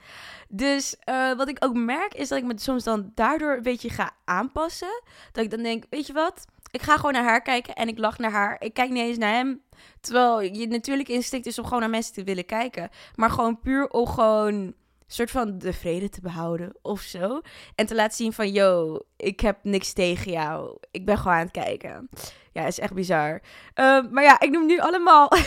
Dus 0.47 0.95
uh, 1.09 1.33
wat 1.33 1.49
ik 1.49 1.65
ook 1.65 1.73
merk 1.73 2.13
is 2.13 2.27
dat 2.27 2.37
ik 2.37 2.43
me 2.43 2.53
soms 2.55 2.83
dan 2.83 3.11
daardoor 3.15 3.55
een 3.55 3.63
beetje 3.63 3.89
ga 3.89 4.11
aanpassen. 4.25 5.01
Dat 5.31 5.43
ik 5.43 5.49
dan 5.49 5.63
denk, 5.63 5.83
weet 5.89 6.07
je 6.07 6.13
wat? 6.13 6.45
Ik 6.71 6.81
ga 6.81 6.95
gewoon 6.95 7.13
naar 7.13 7.23
haar 7.23 7.41
kijken 7.41 7.75
en 7.75 7.87
ik 7.87 7.97
lach 7.97 8.17
naar 8.17 8.31
haar. 8.31 8.55
Ik 8.59 8.73
kijk 8.73 8.89
niet 8.89 9.03
eens 9.03 9.17
naar 9.17 9.33
hem. 9.33 9.61
Terwijl 10.01 10.41
je 10.41 10.67
natuurlijk 10.67 11.09
instinct 11.09 11.45
is 11.45 11.59
om 11.59 11.63
gewoon 11.65 11.79
naar 11.79 11.89
mensen 11.89 12.13
te 12.13 12.23
willen 12.23 12.45
kijken. 12.45 12.89
Maar 13.15 13.29
gewoon 13.29 13.59
puur 13.59 13.89
om 13.89 14.07
gewoon 14.07 14.73
soort 15.07 15.31
van 15.31 15.57
de 15.57 15.73
vrede 15.73 16.09
te 16.09 16.21
behouden 16.21 16.75
of 16.81 17.01
zo. 17.01 17.41
En 17.75 17.85
te 17.85 17.95
laten 17.95 18.17
zien 18.17 18.33
van, 18.33 18.51
yo, 18.51 18.99
ik 19.17 19.39
heb 19.39 19.57
niks 19.63 19.93
tegen 19.93 20.31
jou. 20.31 20.77
Ik 20.91 21.05
ben 21.05 21.17
gewoon 21.17 21.33
aan 21.33 21.39
het 21.39 21.51
kijken. 21.51 22.09
Ja, 22.53 22.65
is 22.65 22.79
echt 22.79 22.93
bizar. 22.93 23.41
Uh, 23.75 24.11
maar 24.11 24.23
ja, 24.23 24.39
ik 24.39 24.51
noem 24.51 24.65
nu 24.65 24.79
allemaal... 24.79 25.31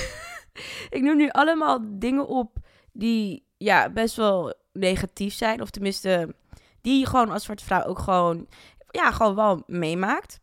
ik 0.97 1.03
noem 1.03 1.17
nu 1.17 1.29
allemaal 1.29 1.79
dingen 1.83 2.27
op 2.27 2.57
die 2.93 3.47
ja, 3.57 3.91
best 3.91 4.17
wel 4.17 4.55
negatief 4.73 5.35
zijn. 5.35 5.61
Of 5.61 5.71
tenminste, 5.71 6.35
die 6.81 6.99
je 6.99 7.07
gewoon 7.07 7.31
als 7.31 7.45
zwarte 7.45 7.65
vrouw 7.65 7.85
ook 7.85 7.99
gewoon, 7.99 8.47
ja, 8.91 9.11
gewoon 9.11 9.35
wel 9.35 9.63
meemaakt. 9.67 10.41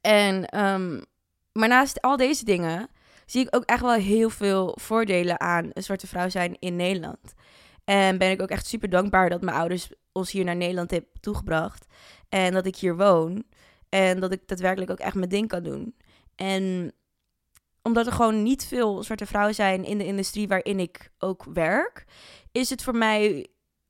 En, 0.00 0.58
um, 0.64 1.04
maar 1.52 1.68
naast 1.68 2.00
al 2.00 2.16
deze 2.16 2.44
dingen 2.44 2.88
zie 3.26 3.46
ik 3.46 3.56
ook 3.56 3.64
echt 3.64 3.80
wel 3.80 3.92
heel 3.92 4.30
veel 4.30 4.78
voordelen 4.80 5.40
aan 5.40 5.70
een 5.72 5.82
zwarte 5.82 6.06
vrouw 6.06 6.28
zijn 6.28 6.56
in 6.58 6.76
Nederland. 6.76 7.34
En 7.84 8.18
ben 8.18 8.30
ik 8.30 8.42
ook 8.42 8.48
echt 8.48 8.66
super 8.66 8.88
dankbaar 8.88 9.28
dat 9.28 9.40
mijn 9.40 9.56
ouders 9.56 9.90
ons 10.12 10.30
hier 10.30 10.44
naar 10.44 10.56
Nederland 10.56 10.90
hebben 10.90 11.10
toegebracht. 11.20 11.86
En 12.28 12.52
dat 12.52 12.66
ik 12.66 12.76
hier 12.76 12.96
woon. 12.96 13.44
En 13.88 14.20
dat 14.20 14.32
ik 14.32 14.48
daadwerkelijk 14.48 14.90
ook 14.90 14.98
echt 14.98 15.14
mijn 15.14 15.28
ding 15.28 15.48
kan 15.48 15.62
doen. 15.62 15.94
En 16.36 16.92
omdat 17.82 18.06
er 18.06 18.12
gewoon 18.12 18.42
niet 18.42 18.64
veel 18.64 19.02
zwarte 19.02 19.26
vrouwen 19.26 19.54
zijn 19.54 19.84
in 19.84 19.98
de 19.98 20.06
industrie 20.06 20.48
waarin 20.48 20.80
ik 20.80 21.10
ook 21.18 21.44
werk, 21.52 22.04
is 22.52 22.70
het 22.70 22.82
voor 22.82 22.96
mij 22.96 23.46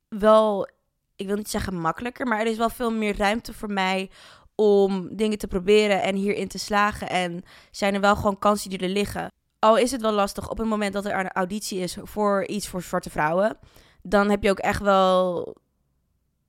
wel, 0.07 0.69
ik 1.15 1.27
wil 1.27 1.35
niet 1.35 1.49
zeggen 1.49 1.79
makkelijker, 1.79 2.27
maar 2.27 2.39
er 2.39 2.45
is 2.45 2.57
wel 2.57 2.69
veel 2.69 2.91
meer 2.91 3.17
ruimte 3.17 3.53
voor 3.53 3.71
mij 3.71 4.09
om 4.55 5.15
dingen 5.15 5.37
te 5.37 5.47
proberen 5.47 6.01
en 6.01 6.15
hierin 6.15 6.47
te 6.47 6.59
slagen. 6.59 7.09
En 7.09 7.43
zijn 7.71 7.93
er 7.93 8.01
wel 8.01 8.15
gewoon 8.15 8.39
kansen 8.39 8.69
die 8.69 8.79
er 8.79 8.89
liggen. 8.89 9.27
Al 9.59 9.77
is 9.77 9.91
het 9.91 10.01
wel 10.01 10.11
lastig 10.11 10.49
op 10.49 10.57
het 10.57 10.67
moment 10.67 10.93
dat 10.93 11.05
er 11.05 11.19
een 11.19 11.31
auditie 11.31 11.79
is 11.79 11.97
voor 12.03 12.47
iets 12.47 12.67
voor 12.67 12.81
zwarte 12.81 13.09
vrouwen, 13.09 13.57
dan 14.01 14.29
heb 14.29 14.43
je 14.43 14.49
ook 14.49 14.59
echt 14.59 14.81
wel, 14.81 15.55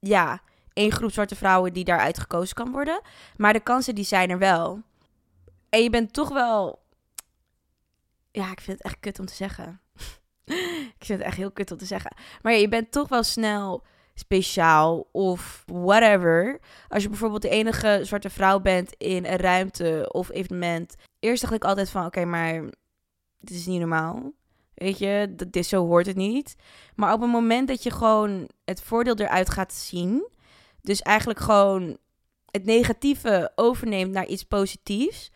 ja, 0.01 0.41
één 0.73 0.93
groep 0.93 1.13
zwarte 1.13 1.37
vrouwen 1.37 1.73
die 1.73 1.85
daaruit 1.85 2.19
gekozen 2.19 2.55
kan 2.55 2.73
worden. 2.73 3.01
Maar 3.37 3.53
de 3.53 3.61
kansen 3.61 3.95
die 3.95 4.05
zijn 4.05 4.31
er 4.31 4.39
wel. 4.39 4.81
En 5.69 5.83
je 5.83 5.91
bent 5.91 6.13
toch 6.13 6.29
wel 6.29 6.82
ja, 8.33 8.51
ik 8.51 8.61
vind 8.61 8.79
het 8.79 8.87
echt 8.87 9.01
kut 9.01 9.19
om 9.19 9.27
te 9.27 9.35
zeggen. 9.35 9.81
ik 10.99 11.05
vind 11.05 11.19
het 11.19 11.29
echt 11.29 11.37
heel 11.37 11.53
kut 11.53 11.71
om 11.71 11.79
te 11.79 11.85
zeggen. 11.85 12.17
Maar 12.43 12.53
ja, 12.53 12.59
je 12.59 12.69
bent 12.69 12.91
toch 12.91 13.09
wel 13.09 13.23
snel 13.23 13.85
speciaal 14.15 15.09
of 15.13 15.65
whatever. 15.67 16.61
Als 16.89 17.03
je 17.03 17.09
bijvoorbeeld 17.09 17.43
de 17.43 17.49
enige 17.49 18.01
zwarte 18.03 18.31
vrouw 18.31 18.61
bent 18.61 18.95
in 18.99 19.25
een 19.25 19.37
ruimte 19.37 20.09
of 20.13 20.31
evenement. 20.31 20.95
Eerst 21.19 21.43
dacht 21.43 21.55
ik 21.55 21.65
altijd 21.65 21.91
van, 21.91 22.07
oké, 22.07 22.25
maar 22.25 22.63
dit 23.39 23.57
is 23.57 23.67
niet 23.67 23.81
normaal. 23.81 24.33
Weet 24.75 24.99
je, 24.99 25.33
dat 25.37 25.57
is, 25.57 25.69
zo 25.69 25.87
hoort 25.87 26.07
het 26.07 26.17
niet. 26.17 26.57
Maar 26.95 27.13
op 27.13 27.21
het 27.21 27.31
moment 27.31 27.69
dat 27.69 27.83
je 27.83 27.91
gewoon 27.91 28.49
het 28.65 28.83
voordeel 28.83 29.15
eruit 29.17 29.51
gaat 29.51 29.73
zien, 29.73 30.29
dus 30.81 31.03
eigenlijk 31.03 31.41
gewoon 31.41 31.97
het 32.51 32.65
negatieve 32.65 33.53
overneemt 33.55 34.13
naar 34.13 34.27
iets 34.27 34.43
positiefs. 34.43 35.31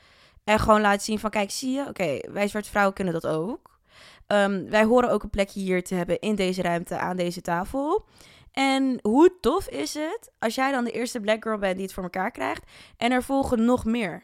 En 0.46 0.58
gewoon 0.58 0.80
laat 0.80 1.02
zien 1.02 1.18
van, 1.18 1.30
kijk, 1.30 1.50
zie 1.50 1.70
je, 1.70 1.86
oké, 1.88 2.18
wij 2.32 2.48
zwarte 2.48 2.68
vrouwen 2.70 2.94
kunnen 2.94 3.12
dat 3.12 3.26
ook. 3.26 3.80
Ehm, 4.26 4.68
wij 4.68 4.84
horen 4.84 5.10
ook 5.10 5.22
een 5.22 5.30
plekje 5.30 5.60
hier 5.60 5.84
te 5.84 5.94
hebben 5.94 6.18
in 6.18 6.34
deze 6.34 6.62
ruimte 6.62 6.98
aan 6.98 7.16
deze 7.16 7.40
tafel. 7.40 8.04
En 8.52 8.98
hoe 9.02 9.36
tof 9.40 9.68
is 9.68 9.94
het 9.94 10.30
als 10.38 10.54
jij 10.54 10.72
dan 10.72 10.84
de 10.84 10.90
eerste 10.90 11.20
black 11.20 11.42
girl 11.42 11.58
bent 11.58 11.74
die 11.74 11.84
het 11.84 11.94
voor 11.94 12.02
elkaar 12.02 12.30
krijgt 12.30 12.62
en 12.96 13.12
er 13.12 13.22
volgen 13.22 13.64
nog 13.64 13.84
meer. 13.84 14.22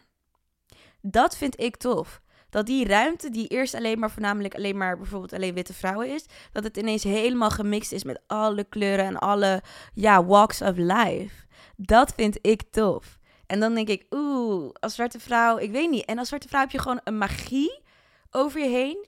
Dat 1.01 1.37
vind 1.37 1.61
ik 1.61 1.77
tof. 1.77 2.21
Dat 2.51 2.67
die 2.67 2.87
ruimte 2.87 3.31
die 3.31 3.47
eerst 3.47 3.75
alleen 3.75 3.99
maar 3.99 4.11
voornamelijk 4.11 4.55
alleen 4.55 4.77
maar 4.77 4.97
bijvoorbeeld 4.97 5.33
alleen 5.33 5.55
witte 5.55 5.75
vrouwen 5.75 6.15
is, 6.15 6.27
dat 6.53 6.65
het 6.65 6.77
ineens 6.77 7.03
helemaal 7.03 7.51
gemixt 7.51 7.93
is 7.93 8.05
met 8.05 8.21
alle 8.27 8.65
kleuren 8.65 9.05
en 9.05 9.19
alle 9.19 9.63
ja, 9.95 10.25
walks 10.25 10.63
of 10.63 10.77
life. 10.77 11.47
Dat 11.77 12.15
vind 12.15 12.39
ik 12.41 12.63
tof. 12.71 13.19
En 13.53 13.61
dan 13.61 13.75
denk 13.75 13.89
ik, 13.89 14.07
oeh, 14.11 14.71
als 14.81 14.95
zwarte 14.95 15.21
vrouw, 15.21 15.59
ik 15.59 15.71
weet 15.71 15.91
niet. 15.91 16.05
En 16.05 16.19
als 16.19 16.29
zwarte 16.29 16.49
vrouw 16.49 16.61
heb 16.61 16.71
je 16.71 16.79
gewoon 16.79 17.01
een 17.05 17.19
magie 17.19 17.83
over 18.31 18.61
je 18.61 18.69
heen. 18.69 19.07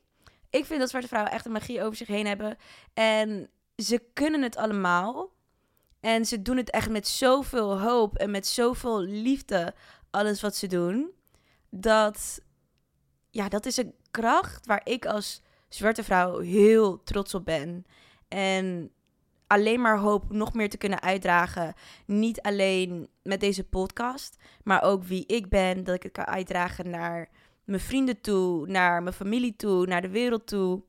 Ik 0.50 0.64
vind 0.64 0.80
dat 0.80 0.88
zwarte 0.88 1.08
vrouwen 1.08 1.32
echt 1.32 1.46
een 1.46 1.52
magie 1.52 1.82
over 1.82 1.96
zich 1.96 2.06
heen 2.06 2.26
hebben. 2.26 2.56
En 2.94 3.50
ze 3.76 4.02
kunnen 4.12 4.42
het 4.42 4.56
allemaal. 4.56 5.30
En 6.00 6.26
ze 6.26 6.42
doen 6.42 6.56
het 6.56 6.70
echt 6.70 6.90
met 6.90 7.08
zoveel 7.08 7.80
hoop 7.80 8.16
en 8.16 8.30
met 8.30 8.46
zoveel 8.46 9.00
liefde, 9.00 9.74
alles 10.10 10.40
wat 10.40 10.56
ze 10.56 10.66
doen. 10.66 11.10
Dat, 11.70 12.40
ja, 13.30 13.48
dat 13.48 13.66
is 13.66 13.76
een 13.76 13.94
kracht 14.10 14.66
waar 14.66 14.80
ik 14.84 15.06
als 15.06 15.42
zwarte 15.68 16.04
vrouw 16.04 16.38
heel 16.38 17.02
trots 17.02 17.34
op 17.34 17.44
ben. 17.44 17.86
En 18.28 18.90
alleen 19.54 19.80
maar 19.80 19.98
hoop 19.98 20.32
nog 20.32 20.54
meer 20.54 20.70
te 20.70 20.76
kunnen 20.76 21.02
uitdragen. 21.02 21.74
Niet 22.06 22.40
alleen 22.42 23.08
met 23.22 23.40
deze 23.40 23.64
podcast, 23.64 24.36
maar 24.64 24.82
ook 24.82 25.04
wie 25.04 25.26
ik 25.26 25.48
ben. 25.48 25.84
Dat 25.84 25.94
ik 25.94 26.02
het 26.02 26.12
kan 26.12 26.24
uitdragen 26.24 26.90
naar 26.90 27.28
mijn 27.64 27.80
vrienden 27.80 28.20
toe, 28.20 28.66
naar 28.66 29.02
mijn 29.02 29.14
familie 29.14 29.56
toe, 29.56 29.86
naar 29.86 30.02
de 30.02 30.08
wereld 30.08 30.46
toe. 30.46 30.82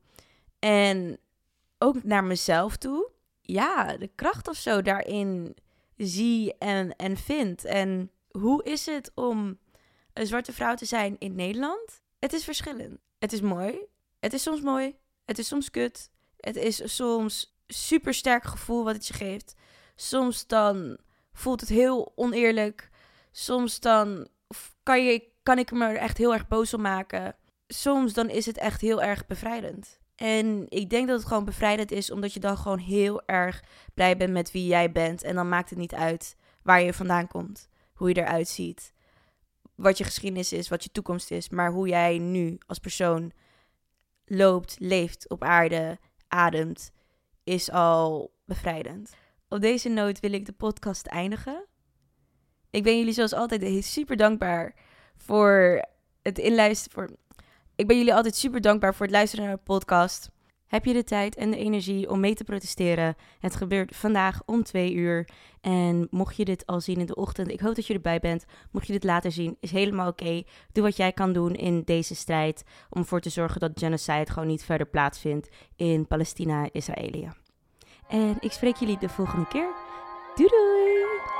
En 0.58 1.18
ook 1.78 2.04
naar 2.04 2.24
mezelf 2.24 2.76
toe. 2.76 3.10
Ja, 3.42 3.96
de 3.96 4.10
kracht 4.14 4.48
of 4.48 4.56
zo 4.56 4.82
daarin 4.82 5.56
zie 5.96 6.54
en, 6.58 6.96
en 6.96 7.16
vind. 7.16 7.64
En 7.64 8.10
hoe 8.30 8.64
is 8.64 8.86
het 8.86 9.12
om 9.14 9.58
een 10.12 10.26
zwarte 10.26 10.52
vrouw 10.52 10.74
te 10.74 10.84
zijn 10.84 11.16
in 11.18 11.34
Nederland? 11.34 12.02
Het 12.18 12.32
is 12.32 12.44
verschillend. 12.44 12.98
Het 13.18 13.32
is 13.32 13.40
mooi. 13.40 13.78
Het 14.20 14.32
is 14.32 14.42
soms 14.42 14.60
mooi. 14.60 14.96
Het 15.24 15.38
is 15.38 15.48
soms 15.48 15.70
kut. 15.70 16.10
Het 16.36 16.56
is 16.56 16.94
soms 16.96 17.55
super 17.66 18.14
sterk 18.14 18.44
gevoel 18.44 18.84
wat 18.84 18.94
het 18.94 19.06
je 19.06 19.14
geeft. 19.14 19.54
Soms 19.94 20.46
dan 20.46 20.98
voelt 21.32 21.60
het 21.60 21.68
heel 21.68 22.12
oneerlijk. 22.14 22.90
Soms 23.30 23.80
dan 23.80 24.28
kan, 24.82 25.04
je, 25.04 25.28
kan 25.42 25.58
ik 25.58 25.72
me 25.72 25.84
er 25.84 25.96
echt 25.96 26.18
heel 26.18 26.32
erg 26.32 26.48
boos 26.48 26.74
om 26.74 26.80
maken. 26.80 27.36
Soms 27.66 28.12
dan 28.12 28.28
is 28.28 28.46
het 28.46 28.58
echt 28.58 28.80
heel 28.80 29.02
erg 29.02 29.26
bevrijdend. 29.26 29.98
En 30.16 30.66
ik 30.68 30.90
denk 30.90 31.08
dat 31.08 31.18
het 31.18 31.28
gewoon 31.28 31.44
bevrijdend 31.44 31.90
is, 31.90 32.10
omdat 32.10 32.32
je 32.32 32.40
dan 32.40 32.56
gewoon 32.56 32.78
heel 32.78 33.22
erg 33.26 33.62
blij 33.94 34.16
bent 34.16 34.32
met 34.32 34.52
wie 34.52 34.66
jij 34.66 34.92
bent. 34.92 35.22
En 35.22 35.34
dan 35.34 35.48
maakt 35.48 35.70
het 35.70 35.78
niet 35.78 35.94
uit 35.94 36.36
waar 36.62 36.82
je 36.82 36.92
vandaan 36.92 37.26
komt, 37.26 37.68
hoe 37.94 38.08
je 38.08 38.16
eruit 38.16 38.48
ziet, 38.48 38.92
wat 39.74 39.98
je 39.98 40.04
geschiedenis 40.04 40.52
is, 40.52 40.68
wat 40.68 40.84
je 40.84 40.92
toekomst 40.92 41.30
is, 41.30 41.48
maar 41.48 41.70
hoe 41.70 41.88
jij 41.88 42.18
nu 42.18 42.58
als 42.66 42.78
persoon 42.78 43.32
loopt, 44.24 44.76
leeft 44.78 45.28
op 45.28 45.42
aarde, 45.42 45.98
ademt, 46.28 46.90
is 47.46 47.70
al 47.70 48.34
bevrijdend. 48.44 49.14
Op 49.48 49.60
deze 49.60 49.88
noot 49.88 50.20
wil 50.20 50.32
ik 50.32 50.46
de 50.46 50.52
podcast 50.52 51.06
eindigen. 51.06 51.64
Ik 52.70 52.82
ben 52.82 52.98
jullie 52.98 53.12
zoals 53.12 53.32
altijd 53.32 53.84
super 53.84 54.16
dankbaar 54.16 54.74
voor 55.16 55.82
het 56.22 56.38
inluisteren. 56.38 56.92
Voor... 56.92 57.16
Ik 57.74 57.86
ben 57.86 57.96
jullie 57.96 58.14
altijd 58.14 58.36
super 58.36 58.60
dankbaar 58.60 58.94
voor 58.94 59.06
het 59.06 59.14
luisteren 59.14 59.44
naar 59.44 59.56
de 59.56 59.62
podcast. 59.62 60.30
Heb 60.66 60.84
je 60.84 60.92
de 60.92 61.04
tijd 61.04 61.36
en 61.36 61.50
de 61.50 61.56
energie 61.56 62.10
om 62.10 62.20
mee 62.20 62.34
te 62.34 62.44
protesteren? 62.44 63.16
Het 63.38 63.56
gebeurt 63.56 63.96
vandaag 63.96 64.42
om 64.46 64.62
twee 64.62 64.94
uur. 64.94 65.28
En 65.60 66.06
mocht 66.10 66.36
je 66.36 66.44
dit 66.44 66.66
al 66.66 66.80
zien 66.80 66.98
in 66.98 67.06
de 67.06 67.14
ochtend, 67.14 67.50
ik 67.50 67.60
hoop 67.60 67.74
dat 67.74 67.86
je 67.86 67.94
erbij 67.94 68.18
bent. 68.18 68.44
Mocht 68.70 68.86
je 68.86 68.92
dit 68.92 69.04
later 69.04 69.32
zien, 69.32 69.56
is 69.60 69.70
helemaal 69.70 70.08
oké. 70.08 70.42
Doe 70.72 70.84
wat 70.84 70.96
jij 70.96 71.12
kan 71.12 71.32
doen 71.32 71.54
in 71.54 71.82
deze 71.84 72.14
strijd 72.14 72.64
om 72.90 73.00
ervoor 73.00 73.20
te 73.20 73.30
zorgen 73.30 73.60
dat 73.60 73.72
genocide 73.74 74.32
gewoon 74.32 74.48
niet 74.48 74.64
verder 74.64 74.86
plaatsvindt 74.86 75.48
in 75.76 76.06
Palestina 76.06 76.68
Israëlië. 76.72 77.30
En 78.08 78.36
ik 78.40 78.52
spreek 78.52 78.76
jullie 78.76 78.98
de 78.98 79.08
volgende 79.08 79.48
keer. 79.48 79.68
Doei 80.34 80.48
doei! 80.48 81.35